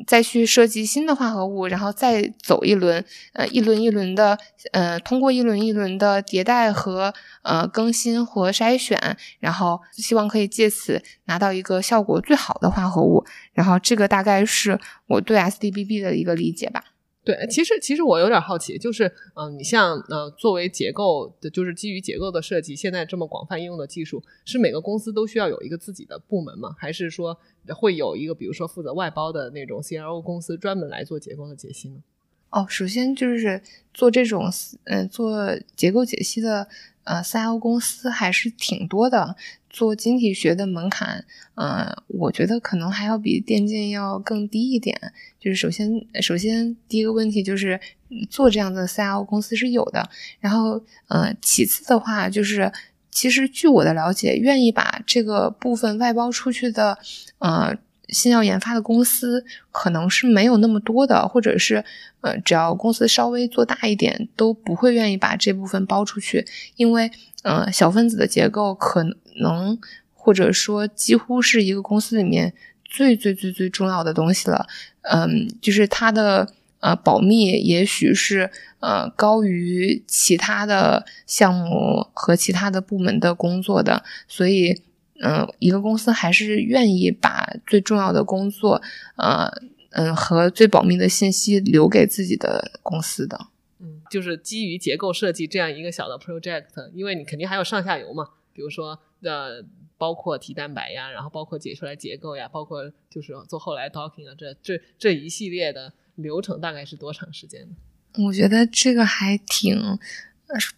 [0.06, 4.38] 再去设计新的化合物，然后再走一轮，呃，一轮一轮的，
[4.70, 13.24] 呃，通过一轮一轮的迭代和呃更新和筛选，然后希望可以借此拿到一个效果最好的化合物。
[13.54, 16.84] 然后这个大概是我对 SDBB 的一个理解吧。
[17.24, 26.74] 对，其实其实我有点好奇，就是嗯，你像呃，作为结构的，就是基于结构的设计，现在这么广泛应用的技术，是每个公司都需要有一个自己的部门吗？
[26.76, 27.38] 还是说
[27.76, 32.02] 会有一个比如说负责外包的那种 CRO 公司专门来做结构的解析呢？
[32.50, 33.62] 哦，首先就是
[33.94, 34.50] 做这种
[34.84, 36.66] 嗯做结构解析的
[37.04, 39.36] 呃 CRO 公司还是挺多的。
[39.72, 44.96] 做晶体学的门槛，呃，我觉得可能还要比电竞要更低一点。
[45.40, 47.80] 就是首先，首先第一个问题就是
[48.28, 50.08] 做这样的 CRO 公司是有的。
[50.38, 52.70] 然后，呃，其次的话就是，
[53.10, 56.98] 其实据我的了解，愿意把这个部分外包出去的，
[57.38, 57.76] 呃。
[58.08, 61.82] 新药研发的公司可能是没有那么多的，或者是
[62.20, 66.44] 呃，只要公司稍微做大一点，都不会愿意把这部分包出去，
[66.76, 67.10] 因为
[67.42, 69.78] 呃，小分子的结构可能能
[70.14, 72.52] 或者说几乎是一个公司里面
[72.84, 74.66] 最最最最重要的东西了。
[75.02, 84.82] 嗯，就是它的呃保密，也许是呃高于其他的项目和其他的部门的工作的，所以。
[85.24, 88.82] 嗯，一个公司还是愿意把最重要的工作，
[89.14, 89.48] 呃，
[89.90, 93.38] 嗯，和最保密的信息留给自己的公司的。
[93.78, 99.64] 嗯，就是基于结构设计这样一个小的 project，因为你肯定还有上下游嘛，比如说呃，
[99.96, 107.76] 包括提蛋白呀，然后包括解出来结构呀，包括就是做后来 docking 啊，这这这一系列的流程大概是多长时间呢？
[108.24, 109.98] 我觉得这个还挺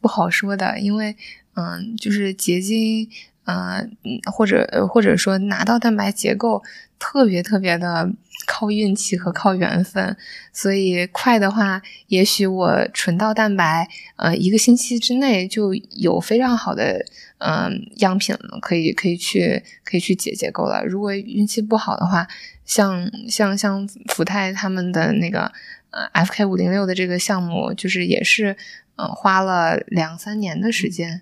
[0.00, 1.16] 不好说的，因为
[1.54, 3.08] 嗯，就是结晶。
[3.46, 3.86] 呃，
[4.32, 6.62] 或者或者说拿到蛋白结构
[6.98, 8.10] 特别特别的
[8.46, 10.16] 靠运气和靠缘分，
[10.50, 13.86] 所以快的话，也许我纯到蛋白，
[14.16, 17.04] 呃，一个星期之内就有非常好的
[17.36, 20.82] 嗯样品了，可以可以去可以去解结构了。
[20.82, 22.26] 如果运气不好的话，
[22.64, 25.52] 像像像福泰他们的那个
[25.90, 28.56] 呃 FK 五零六的这个项目，就是也是
[28.96, 31.20] 嗯花了两三年的时间，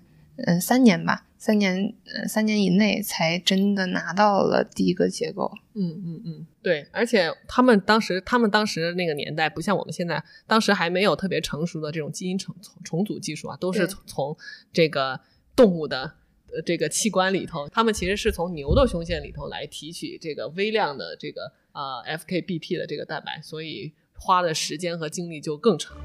[0.59, 1.27] 三年吧。
[1.37, 5.51] 三年，呃，三年以内才真的拿到了第一个结构。
[5.73, 14.37] 嗯嗯嗯，对，而且他们当时，他们当时那个年代不像我们现在，当时还没有特别成熟的这种基因重重组技术啊，都是从
[14.71, 15.19] 这个
[15.53, 16.13] 动物的
[16.53, 25.97] 呃这个器官里头，他们其实是从牛的胸腺里头来提取这个微量的这个呃 FKBP 的这个蛋白，所以花的时间和精力就更长。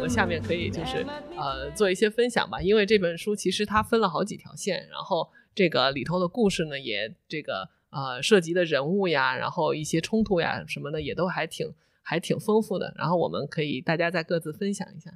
[0.00, 1.04] 我下面可以就是
[1.36, 15.10] 呃做一些分享吧，因为这本书其实它分了好几条线，然后这个里头的故事呢也这个呃涉及的人物呀，然后一些冲突呀什么的也都还挺还挺丰富的，然后我们可以大家再各自分享一下。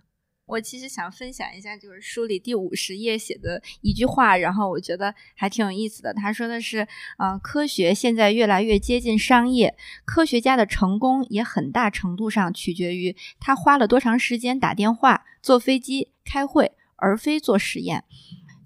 [0.53, 6.13] 我其实想分享一下，就是书里第五十页写的一句话，然后我觉得还挺有意思的。
[6.13, 6.87] 他说的是，
[7.19, 18.05] 嗯，科学现在越来越接近商业，科学家的成功也很大程度上取决于他花了多长时间打电话、坐飞机、开会，而非做实验。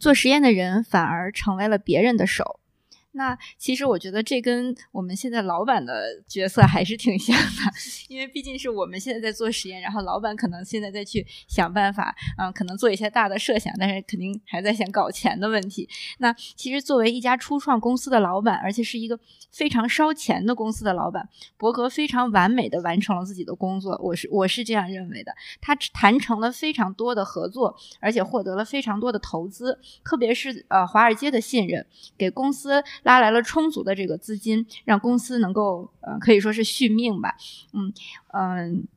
[0.00, 2.58] 做实验的人反而成为了别人的手。
[3.16, 7.72] 那其实我觉得这跟我们现在老板的角色还是挺像的，
[8.08, 15.88] 因为毕竟是我们现在在做实验，然后老板可能现在在去想办法，嗯，可能做一些大的设想，但是肯定还在想搞钱的问题。
[16.18, 19.18] 那其实作为一家初创公司的老板，而且是一个
[19.50, 21.26] 非常烧钱的公司的老板，
[21.56, 25.34] 伯格非常完美的完成了自己的工作，我是我是这样认为的。
[25.62, 31.86] 他谈成了非常多的合作，而且获得了非常多的投资，特别是呃华尔街的信任，
[32.18, 32.84] 给公司。
[33.06, 37.34] 拉来了充足的这个资金，让公司能够呃可以说是续命吧，
[37.72, 37.92] 嗯
[38.34, 38.88] 嗯。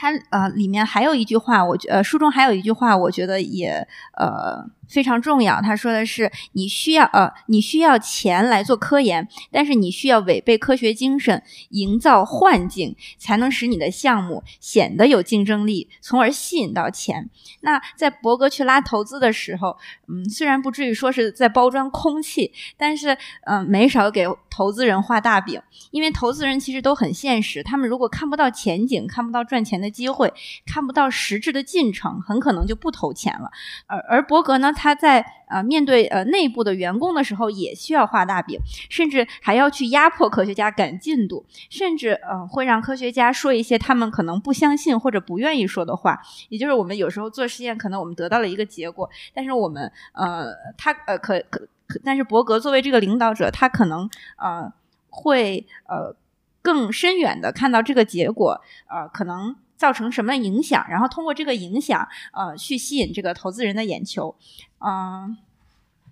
[0.00, 3.84] 它呃里面还有一句话，我觉呃书中还有一句话，我觉得也
[4.16, 5.60] 呃非常重要。
[5.60, 17.28] 他说的是，你需要呃你需要钱来做科研，但是你需要违背科学精神，营造幻境，才能使你的项目显得有竞争力，从而吸引到钱。
[17.60, 29.88] 那在伯格去拉投资的时候，嗯，虽然不至于说是在包装空气，但是嗯没少给投资人画大饼，因为投资人其实都很现实，他们如果看不到前景，看不到赚钱的。
[29.98, 30.32] 机会
[30.64, 33.50] 看不到实质的进程，很可能就不投钱了。
[33.86, 38.56] 而而伯格呢，他在呃面对呃内部的员工的时候，也需要画大饼，
[38.88, 46.22] 甚至还要去压迫科学家赶进度，甚至呃会让科学家说一些他们可能不相信或者不愿意说的话。
[46.48, 51.68] 也就是我们有时候做实验，可能我们得到了一个结果，但是我们呃他呃可可，
[52.04, 54.72] 但是伯格作为这个领导者，他可能呃
[55.10, 56.14] 会呃
[56.62, 59.56] 更深远的看到这个结果，呃可能。
[59.78, 60.84] 造成什么影响？
[60.90, 64.36] 然后通过这个影响，呃，去吸引这个投资人的眼球，
[64.80, 65.38] 嗯。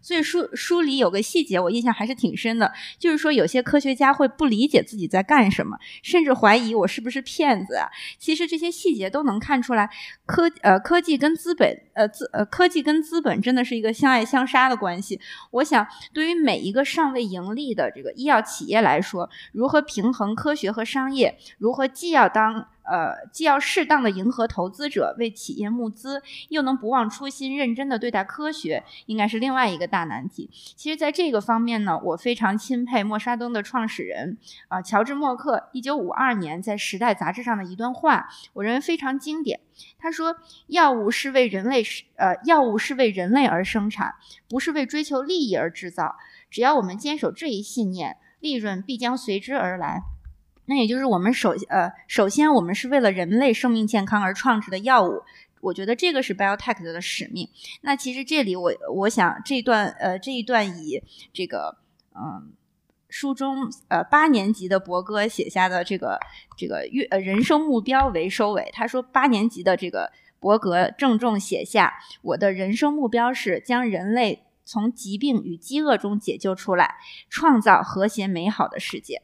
[0.02, 7.88] 所以书书里有个细节，我印象还是挺深的，就是说有些科学家会不理解自己在干什么，甚至怀疑我是不是骗子啊。
[8.16, 9.90] 其实这些细节都能看出来，
[10.24, 15.20] 科呃科技跟资本呃资呃科技跟资本真的是一个相爱相杀的关系。
[15.50, 30.48] 我想对于每一个尚未盈利的这个医药企业来说，如何平衡科学和商业，如何既要当呃，既要适当的迎合投资者，为企业募资，又能不忘初心，认真的对待科学，应该是另外一个大难题。
[30.76, 39.60] 其实，在这个方面呢，我非常钦佩默沙东的创始人啊、乔治默克，一九五二年在《时代》杂志上的一段话，我认为非常经典。
[39.98, 40.36] 他说
[40.68, 44.14] ：“药物是为人类是呃，药物是为人类而生产，
[44.48, 46.16] 不是为追求利益而制造。
[46.48, 50.02] 只要我们坚守这一信念，利润必将随之而来。”
[50.66, 55.22] 那也就是我们首呃，首先我们是为了人类生命健康而创制的药物，
[55.60, 57.48] 我觉得这个是 biotech 的使命。
[57.80, 61.02] 那其实这里我我想这段呃这一段以
[61.32, 61.78] 这个
[62.14, 62.52] 嗯。
[63.08, 66.18] 书中呃八年级的博哥写下的这个
[66.56, 68.68] 这个月呃人生目标为收尾。
[68.74, 76.96] 他说八年级的这个博格郑重写下：我的人生目标是将人类从疾病与饥饿中解救出来，
[77.30, 79.22] 创造和谐美好的世界。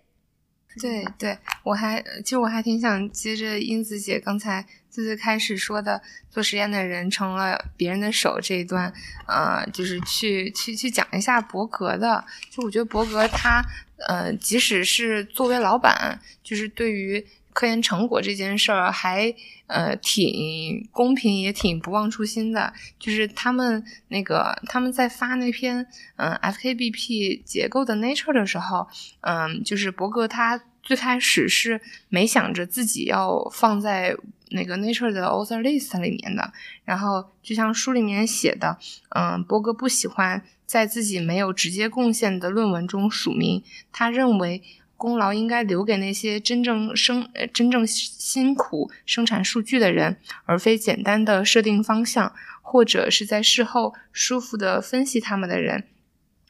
[0.81, 6.01] 对对，我还其实我还挺想接着英子姐刚才最最开始说的，
[6.31, 8.93] 做实验的人成了别人的手这一段，
[9.27, 12.25] 呃，就是去去去讲一下伯格的。
[12.51, 13.63] 就我觉得伯格他，
[14.09, 19.35] 呃，即使是作为老板，就是对于科研成果这件事儿，还
[19.67, 22.73] 呃挺公平，也挺不忘初心的。
[22.99, 25.87] 就是他们那个他们在发那篇
[26.17, 28.89] 嗯、FKBP 结构的 Nature 的时候，
[29.21, 34.17] 嗯、就是伯格他最开始是没想着自己要放在
[34.51, 36.53] 那个 Nature 的 author list 里面的。
[36.85, 38.79] 然后就像书里面写的，
[39.11, 44.63] 嗯，伯格不喜欢在自己没有直接贡献的论文中署名，他认为。
[45.03, 55.83] 功劳应该留给那些真正生、呃真正辛苦生产数据的人，而非简单的设定方向，或者是在事后舒服的分析他们的人。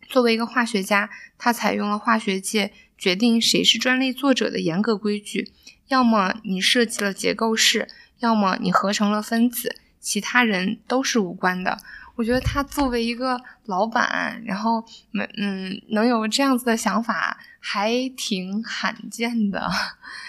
[0.06, 5.50] 作为一个化学家，他采用了化学界决定谁是专利作者的严格规矩：
[5.88, 7.88] 要么你设计了结构式，
[8.18, 11.78] 要么你合成了分子，其他人都是无关的。
[12.14, 19.68] 我觉得他作为一个老板，然后没嗯能有这样子的想法，还挺罕见的。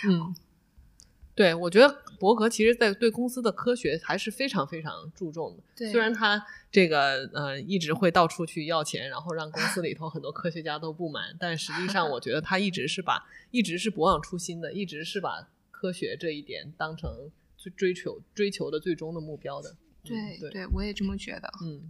[0.08, 0.36] 嗯，
[1.36, 5.64] 对，我觉得伯格其实在对公司的科学还是非常非常注重的。
[5.76, 19.76] 对虽然他这个呃一直会到处去要钱，然后让公司里头很多科学家都不满，但实际上我觉得他一直是把一直是不忘初心的，一直是把科学这一点当成最追求追求的最终的目标的。
[20.06, 21.50] 嗯对对，我也这么觉得。
[21.64, 21.82] 嗯，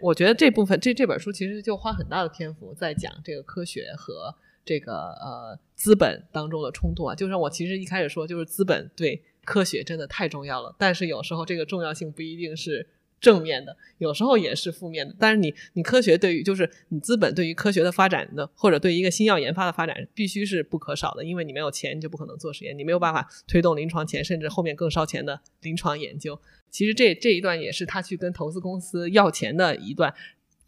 [0.00, 7.14] 我觉得这部分这这本书其实就花很大的篇幅在讲这个科学和这个呃资本当中的冲突啊。
[7.14, 12.88] 就像我其实一开始说，就是资本对科学真的太重要了，但是有时候这个重要性不一定是。
[13.20, 15.12] 正面的，有时候也是负面的。
[15.18, 21.24] 但是你，你科学对于就是你资本对于科学的发展的，或者对于一个新药研发的发展，必须是不可少的。
[21.24, 26.40] 因为你没有钱，你就不可能做实验，你没有办法推动临床前，甚至后面更烧钱的临床研究。
[26.70, 30.14] 其实这这一段也是他去跟投资公司要钱的一段。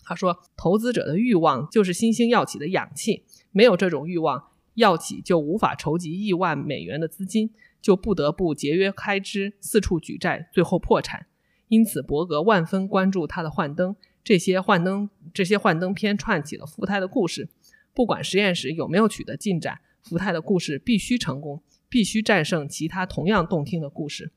[0.03, 11.27] 他说，投资者的欲望就是新兴药企的氧气，没有这种欲望，药企就无法筹集亿万美元的资金，就不得不节约开支，四处举债，最后破产。
[11.69, 13.95] 因此，伯格万分关注他的幻灯，
[14.25, 17.49] 这些幻灯这些幻灯片串起了福泰的故事。
[17.95, 24.33] 不管实验室有没有取得进展，福泰的故事必须成功，必须战胜其他同样动听的故事。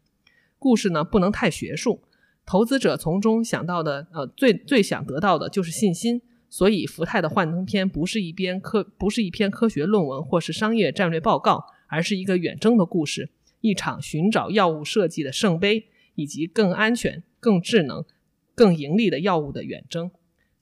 [0.64, 2.02] 故事呢不能太学术，
[2.46, 6.22] 投资者从中想到的，呃，最最想得到的就是信心。
[6.50, 15.88] 所以，福泰的幻灯片不是一篇科，不是一篇科学论文或是商业战略报告，而是一个远征的故事，一场寻找药物设计的圣杯。
[16.16, 18.06] 以及更安全、更智能、
[18.54, 20.12] 更盈利的药物的远征。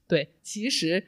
[0.08, 1.04] 对，其实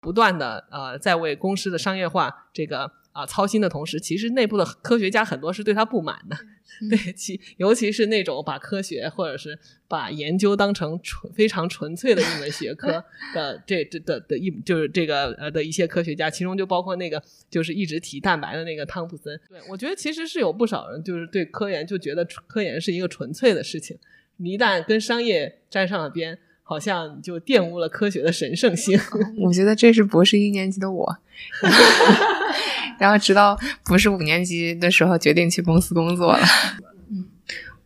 [0.00, 6.36] 不断的呃在为公司的商业化这个啊、呃、操心的同时，其实内部的科学家很多是对他不满的。
[6.88, 9.56] 对，其尤其是那种把科学或者是
[9.86, 13.04] 把研究当成纯非常纯粹的一门学科
[13.34, 19.38] 的这这的的一就是这个呃的一些科学家，其中就包括那个就是一直提蛋白的那个汤普森。
[19.50, 23.98] 对我觉得其实是有不少人就是对科研就觉得科研是一个纯粹的事情，
[24.38, 28.98] 你一旦跟商业沾上了边，好像就玷污了科学的神圣性。
[29.44, 31.18] 我觉得这是博士一年级的我。
[33.02, 36.46] 然后直到不是五年级的时候，决定去公司工作了。
[37.10, 37.26] 嗯，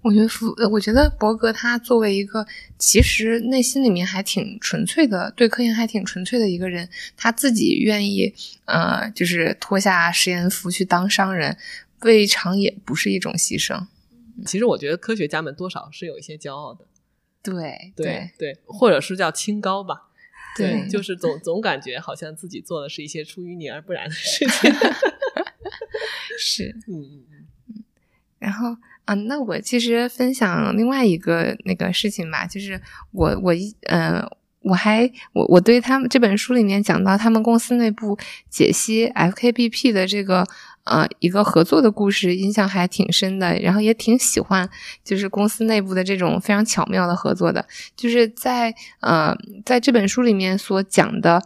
[0.03, 2.47] 我觉得福，我觉得伯格他作为一个
[2.77, 6.87] 其实内心里面还挺纯粹的，对科研还挺纯粹的一个人，
[7.17, 8.35] 他自己愿意
[8.67, 11.57] 呃，就是脱下实验服去当商人，
[12.03, 13.87] 未尝也不是一种牺牲。
[14.45, 16.85] 其实我觉得科学家们多少是有一些骄傲的，
[17.43, 20.06] 对对对，或者是叫清高吧。
[20.57, 24.71] 对，就是总总感觉好像自己做的是一些出淤泥而不染的事情。
[26.39, 27.25] 是，嗯嗯
[27.69, 27.85] 嗯。
[28.39, 28.77] 然后
[29.07, 32.81] 啊，那我其实分享另外一个那个事情吧，就是
[33.13, 34.23] 我我一呃，
[34.61, 38.19] 我还我我对他们这本书里面讲到他们公司内部
[38.51, 40.47] 解析 FKBP 的这个
[40.87, 44.69] 呃一个合作的故事，印象还挺深的，然后也挺喜欢，
[45.05, 51.43] 就是公司内部的这种非常巧妙的合作的，就是在呃在这本书里面所讲的。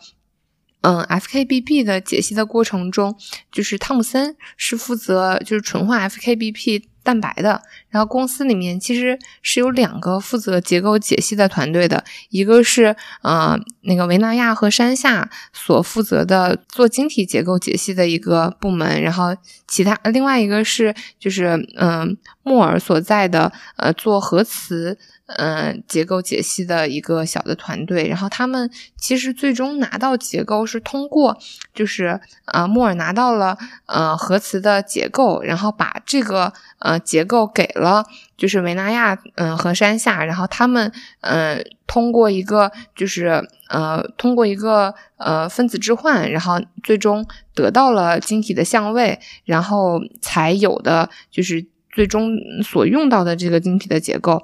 [0.83, 3.15] 嗯，FKBP 的解析的过程中，
[3.53, 19.37] 就是汤姆森是负责就是纯化 FKBP 蛋白的，然后公司里面其实是有两个负责结构解析的团队的，一个是呃那个维纳亚和山下所负责的做晶体结构解析的一个部门，然后
[19.67, 24.99] 其他另外一个是就是嗯木尔所在的呃做核磁。
[25.37, 31.39] 嗯，结构解析的一个小的团队，然后他们其实最终拿到结构是通过，
[31.73, 33.57] 就是呃，莫尔拿到了
[33.87, 38.05] 呃核磁的结构，然后把这个呃结构给了
[38.37, 47.25] 就是维纳亚嗯和山下，然后他们嗯通过一个就是呃通过一个呃分子置换，然后最终
[47.55, 54.43] 得到了晶体的相位，然后才有的就是最终所用到的这个晶体的结构。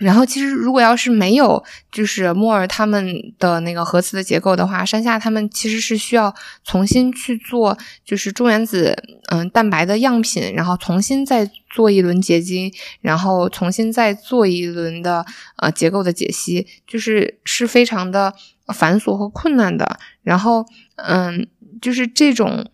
[0.00, 6.34] 然后，其实如果要是没有就是莫尔他们的那个核磁的结构的话，山下他们其实是需要
[6.64, 8.96] 重新去做，就是中原子
[9.30, 12.72] 嗯蛋白的样品，然后重新再做一轮结晶，
[13.02, 15.24] 然后重新再做一轮的
[15.58, 18.34] 呃结构的解析，就是是非常的
[18.74, 19.98] 繁琐和困难的。
[20.22, 20.64] 然后
[20.96, 21.46] 嗯，
[21.82, 22.70] 就是这种。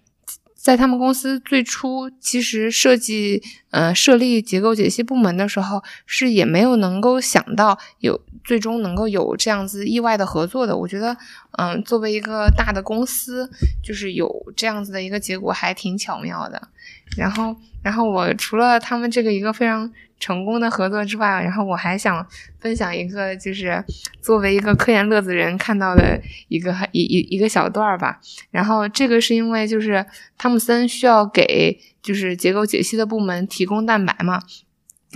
[0.67, 3.41] 在他们公司最初，其实设计
[3.71, 10.77] 呃设立结构解析部门的时候，是也没有能够想到有最终能够有这样子意外的合作的。
[10.77, 11.17] 我觉得，
[11.53, 13.51] 嗯，作为一个大的公司，
[13.83, 16.69] 就是有这样子的一个结果，还挺巧妙的。
[17.17, 19.91] 然后，然后我除了他们这个一个非常。
[20.19, 22.27] 成功的合作之外，然后我还想
[22.59, 23.85] 分享一个，就是
[24.23, 26.19] 作为一个科研乐子人看到的
[26.49, 28.19] 一个一一一个小段儿吧。
[28.51, 30.07] 然后这个是因为就是
[30.39, 34.43] 汤姆森需要给就是结构解析的部门提供蛋白嘛，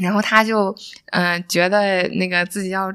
[0.01, 0.75] 然后他就
[1.13, 2.93] 嗯觉得那个自己要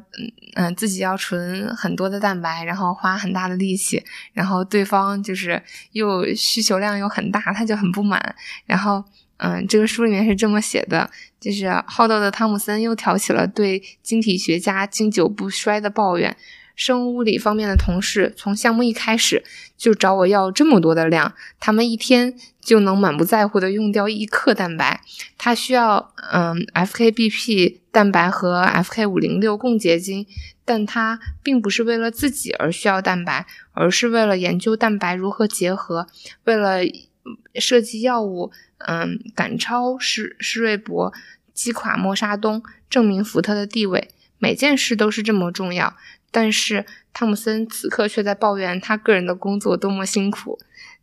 [0.56, 4.04] 嗯自己要存很多的蛋白，然后花很大的力气，
[4.34, 8.36] 然后对方就是又需求量又很大，他就很不满，
[8.66, 9.04] 然后。
[9.38, 11.10] 嗯，这个书里面是这么写的，
[11.42, 16.34] 就是好斗的汤姆森又挑起了对晶体学家经久不衰的抱怨。
[16.76, 19.44] 生物物理方面的同事从项目一开始
[19.78, 25.02] 就找我要这么多的量，他们一天就能满不在乎的用掉一克蛋白。
[25.38, 30.26] 他需要嗯 FKBP 蛋白和 FK 五零六共结晶，
[30.64, 36.08] 但他并不是为了自己而需要蛋白，而是为了研究蛋白如何结合，
[36.44, 36.80] 为了
[37.56, 38.52] 设计药物。
[38.78, 41.12] 嗯，赶超施施瑞博，
[41.54, 45.96] 击垮默沙东，证明福特的地位，每件事都是这么重要。
[46.36, 50.60] 但是汤姆森此刻却在抱怨他个人的工作多么辛苦，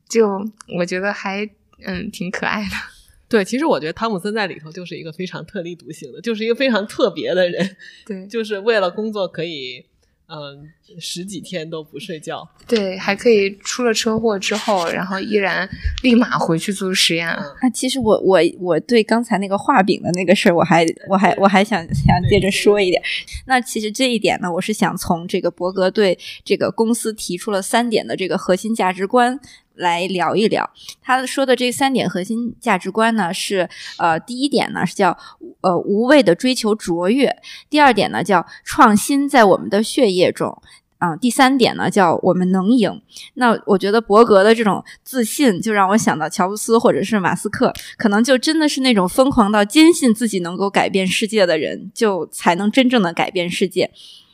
[0.06, 1.48] 就我觉得还
[1.86, 2.76] 嗯挺可爱的。
[3.30, 7.76] 对，其实我觉得汤姆森在里头就是一个非常特立独行的，就是一个非常特别的人。
[8.04, 9.86] 对， 就是为了工作可以。
[10.28, 15.68] 嗯，十几天都不睡觉，对，还可以出了车祸之后，然后依然
[16.02, 17.28] 立马回去做实验。
[17.62, 23.02] 那其实我我我对刚才那个画饼的那个事儿，我还我还我还想想接着说一点。
[23.46, 29.38] 那其实这一点呢，我是想从这个伯格对这个公司提出了三点的这个核心价值观。
[29.74, 30.68] 来聊一聊，
[31.00, 33.68] 他说的这三点核心价值观呢，是
[33.98, 35.16] 呃，第一点呢是叫
[35.60, 37.36] 呃无畏的追求卓越，
[37.70, 40.60] 第二点呢叫创新在我们的血液中
[40.98, 43.02] 啊，第三点呢叫我们能赢。
[43.34, 53.90] 那我觉得伯格的这种自信，就让我想到乔布斯或者是马斯克，可能就真的是那种疯狂到坚信自己能够改变世界的人，就才能真正的改变世界。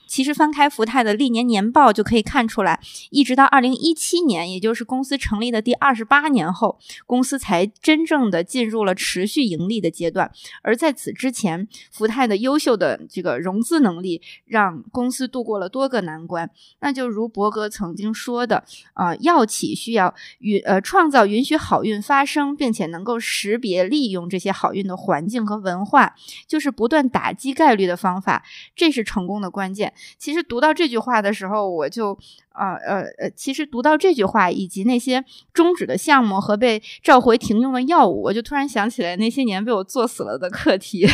[0.08, 2.80] 其实翻开福泰的历年年报就可以看出来，
[3.10, 10.32] 一直到二零一七年，也就是公司成立的第二十八年后，公司才真正的进入了持续盈利的阶段。
[10.62, 16.50] 而在此之前，福泰的优秀的这个融资能力让公司度过了多个难关。
[16.80, 26.14] 那就如伯格曾经说的，啊，药企需要允呃创造允许好运发生，并且能够识别利用这些好运的环境和文化，
[26.46, 28.42] 就是不断打击概率的方法，
[28.74, 29.92] 这是成功的关键。
[30.18, 32.12] 其实读到这句话的时候，我就
[32.52, 41.06] 啊呃呃，其实读到这句话以及那些终止的项目和被召回停用的药物，我就突然想起来那些年被我做死了的课题。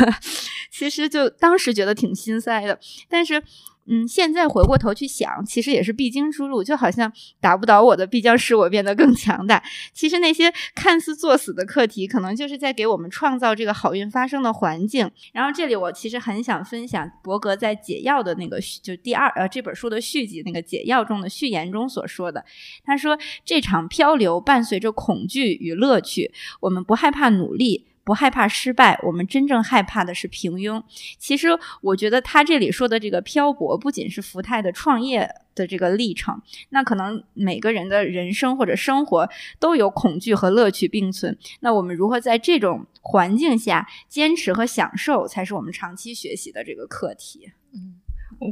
[0.70, 3.42] 其实就当时觉得挺心塞的，但是
[3.86, 9.62] 嗯，现在回过头去想，其实也是必经之路，就好像打不倒我的，必将使我变得更强大。
[9.92, 15.10] 其实那些看似作死的课题，可能就是在给我们创造这个好运发生的环境。
[15.32, 22.44] 然后这里我其实很想分享伯格在解药的那个，就第二呃这本书的续集那个解药中的序言中所说的。
[22.84, 27.86] 他说，这场漂流伴随着恐惧与乐趣，我们不害怕努力。
[28.04, 30.82] 不害怕失败，我们真正害怕的是平庸。
[31.18, 31.48] 其实，
[31.80, 36.40] 我觉得他这里说的这个漂泊，不仅是福泰的创业的这个历程，
[36.70, 39.28] 那可能每个人的人生或者生活
[39.58, 41.38] 都有恐惧和乐趣并存。
[41.60, 47.52] 那我们如何在这种环境下坚持和享受，才是我们长期学习的这个课题。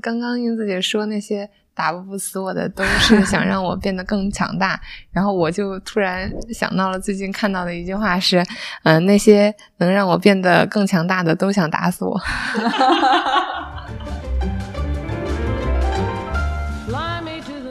[0.00, 1.50] 刚刚英子姐说那些。
[1.72, 4.78] 打不死我的都是 想让我变得更强大，
[5.12, 8.44] 然后我就突然想到了最近看到的一句话是，
[8.82, 12.20] 嗯，那些能让我变得更强大的都想打死我。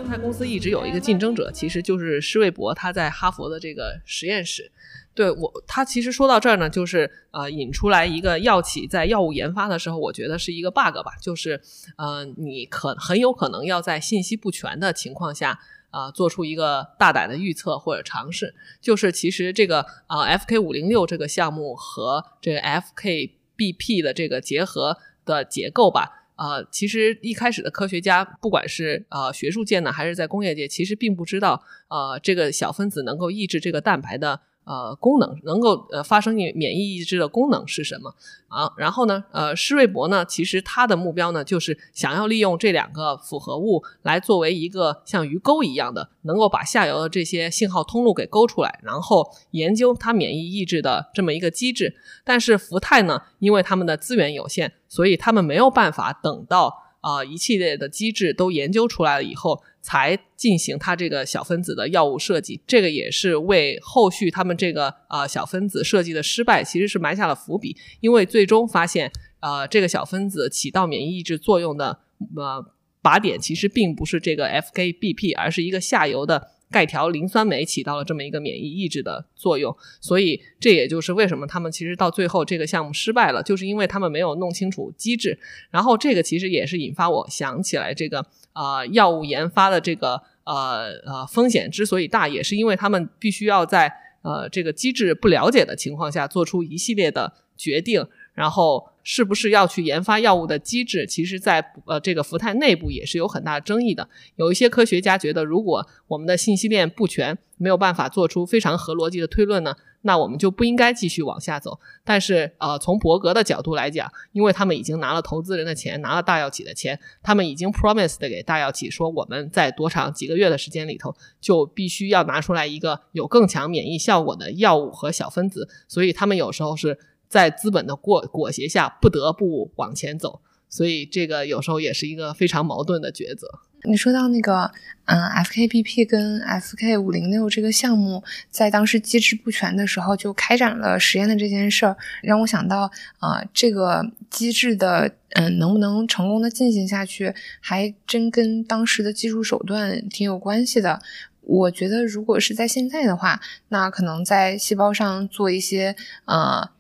[0.09, 4.71] 他公司一直有一个竞争者，其实就是施魏博，他在哈佛的这个实验室。
[5.19, 11.59] 对我，他其实说到这儿呢，就是呃，引出来一个药企在药物研发的时候，我觉得是一个 bug 吧，就是
[11.97, 15.59] 呃，你可很有可能要在信息不全的情况下
[15.91, 18.55] 啊，做出一个大胆的预测或者尝试。
[18.79, 34.39] 就是其实这个啊，FK 五零六这个项目和这个 FKBP 的这个结合的结构吧，呃，其实一开始的科学家，不管是呃学术界呢，还是在工业界，其实并不知道呃这个小分子能够抑制这个蛋白的。
[34.69, 38.13] 呃，功能能够呃发生免疫抑制的功能是什么
[38.49, 38.71] 啊？
[38.77, 51.95] 然后呢，呃，施瑞博呢，其实他的目标呢，就是想要利用这两个复合物来作为一个像鱼钩一样的，能够把下游的这些信号通路给勾出来，然后研究它免疫抑制的这么一个机制。
[52.23, 56.83] 但是福泰呢，因为他们的资源有限，所以他们没有办法等到。
[57.01, 62.61] 啊，一系列的机制都研究出来了以后，才进行它这个小分子的药物设计。
[62.67, 67.75] 这个也是为后续他们这个呃小分子设计的失败，其实是埋下了伏笔。
[67.99, 71.99] 因为最终发现，呃，这个小分子起到免疫抑制作用的
[72.35, 72.65] 呃
[73.01, 76.51] 靶点，其实并不是这个 FKBP，而是一个下游的。
[76.71, 85.39] 钙条磷酸酶起到了这么一个免疫抑制的作用，所以这也就是为什么他们其实到最后这个项目失败了，就是因为他们没有弄清楚机制。
[85.71, 93.91] 然后这个其实也是引发我想起来，这个呃药物研发的这个呃呃风险之所以大，也是因为他们必须要在
[94.21, 98.88] 呃这个机制不了解的情况下做出一系列的决定，然后。
[99.03, 101.05] 是不是要去研发药物的机制？
[101.07, 104.07] 其实，在呃这个福泰内部也是有很大争议的。
[104.35, 111.79] 有一些科学家觉得，如果我们的信息链不全，没有办法做出非常合逻辑的推论呢，那我们就不应该继续往下走。
[112.05, 125.67] 但是，呃，从伯格的角度来讲，因为他们已经拿了投资人的钱，拿了大药企的钱，他们已经 promise 的给大药企说，我们在多长几个月的时间里头，就必须要拿出来一个有更强免疫效果的药物和小分子。
[125.87, 126.97] 所以，他们有时候是。
[127.29, 133.47] 在资本的裹裹挟下，不得不往前走，所以这个有时候也是一个非常矛盾的抉择。
[133.85, 134.69] 你说到那个，
[135.05, 151.01] 嗯，FKPP 跟 FK 五零六这个项目，在当时机制不全的时候就开展了实验的这件事儿，让我想到，啊，这个机制的，嗯，能不能成功的进行下去，还真跟当时的技术手段挺有关系的。
[151.43, 156.71] 我觉得，如果是在现在的话，那可能在细胞上做一些，呃。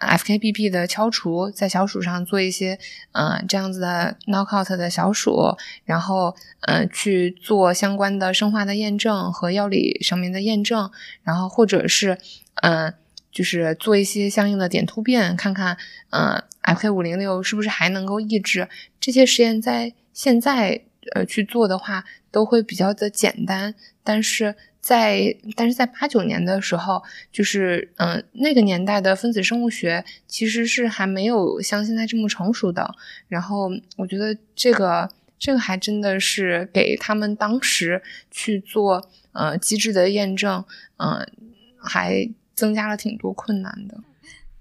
[0.00, 2.78] FKBP 的敲除，在小鼠上做一些，
[3.12, 10.90] 嗯，这样子的 knockout 的小鼠，然后，嗯，去做相关的生化的验证和药理上面的验证，
[11.22, 12.18] 然后或者是，
[12.62, 12.92] 嗯，
[13.30, 15.76] 就是做一些相应的点突变，看看，
[16.10, 18.68] 嗯，FK 五零六是不是还能够抑制
[19.00, 20.82] 这些实验，在现在，
[21.14, 24.54] 呃，去做的话，都会比较的简单，但是。
[24.88, 32.94] 在，但是在八九年的时候，就是嗯，那个年代的分子生物学其实是还没有像现在这么成熟的。
[33.28, 40.64] 然后我觉得这个这个还真的是给他们当时去做呃机制的验证，
[40.96, 41.30] 嗯，
[41.76, 44.00] 还增加了挺多困难的。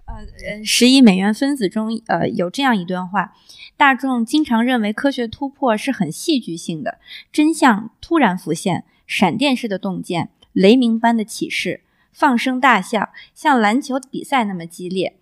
[0.07, 3.33] 呃，十亿美元分子中，呃，有这样一段话：
[3.77, 6.99] 大众经常认为科学突破是很戏剧性的，
[7.31, 8.83] 真相突然浮现。
[9.07, 11.81] 闪电式的洞见，雷鸣般的启示，
[12.11, 15.17] 放声大笑，像篮球比赛那么激烈，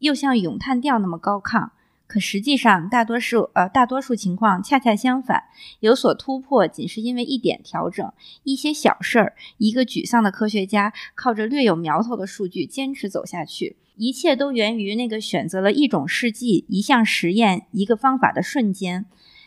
[0.00, 1.70] 又像咏叹调那么高亢。
[2.08, 5.44] 可实际上，大多数呃大多数情况恰恰相反，
[5.78, 8.12] 有所突破仅是因为一点调整，
[8.42, 9.34] 一些小事儿。
[9.58, 19.06] 一个沮丧的科学家靠着略有苗头的数据坚持走下去，一切都源于那个选择了一种试剂、一项实验、一个方法的瞬间。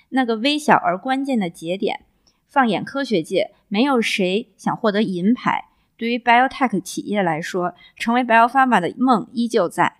[0.10, 2.06] 那个微小而关键的节点。
[2.48, 5.70] 放眼科学界，没有谁想获得银牌。
[5.96, 9.94] 对于 biotech 企业来说，成为 biopharma 的梦依旧在。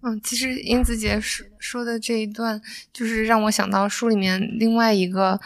[0.00, 5.38] 嗯，其实英子姐说说的这一段，就是让我想到书里面另外一个。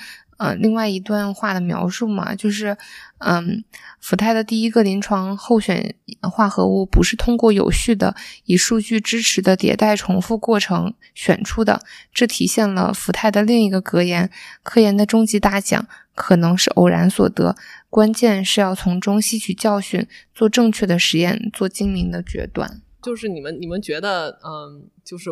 [0.45, 2.77] 呃，另外一段话的描述嘛，就是，
[3.19, 3.65] 嗯，
[3.99, 8.15] 福泰的第一个临床候选化合物不是通过有序的
[8.45, 11.81] 以数据支持的迭代重复过程选出的，
[12.13, 14.31] 这体现了福泰的另一个格言：
[14.63, 17.57] 科研的终极大奖可能是偶然所得，
[17.89, 22.83] 关键是要从中吸取教训，做正确的实验，做精明的决断。
[23.03, 25.31] 就是你们，你们觉得，嗯，就是。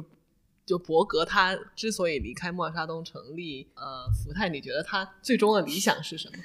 [0.72, 6.38] 就伯格他之所以离开默沙东成立呃福泰，你觉得他最终的理想是什么？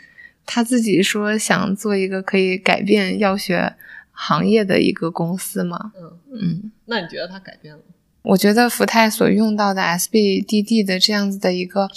[0.46, 3.78] 他自己说想做一个可以改变药学
[4.12, 5.94] 行业的一个公司嘛。
[5.98, 7.82] 嗯嗯，那你觉得他改变了？
[8.24, 11.90] 我觉得福泰所用到的 SBDD 的这样子的一个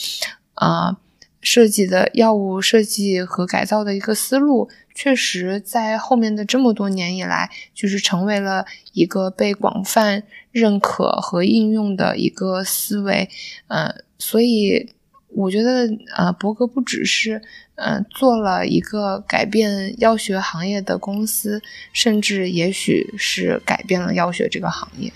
[0.55, 0.99] 啊
[1.41, 4.71] 设计的药物设计和改造的一个思路。
[4.93, 13.29] 确实，在后面的这么多年以来，就是成为了一个被广泛认可和应用的一个思维。
[13.69, 14.93] 呃，所以
[15.29, 17.41] 我觉得，呃，伯格不只是，
[17.77, 25.13] 呃，做了一个改变药学行业的公司，甚至也许是改变了药学这个行业。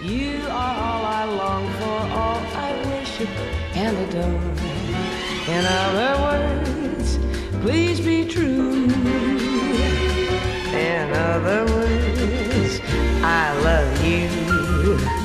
[0.00, 3.28] You are all I long for, all I worship
[3.78, 4.42] and adore.
[5.54, 7.18] In other words,
[7.62, 8.84] please be true.
[10.90, 12.80] In other words,
[13.22, 15.17] I love you.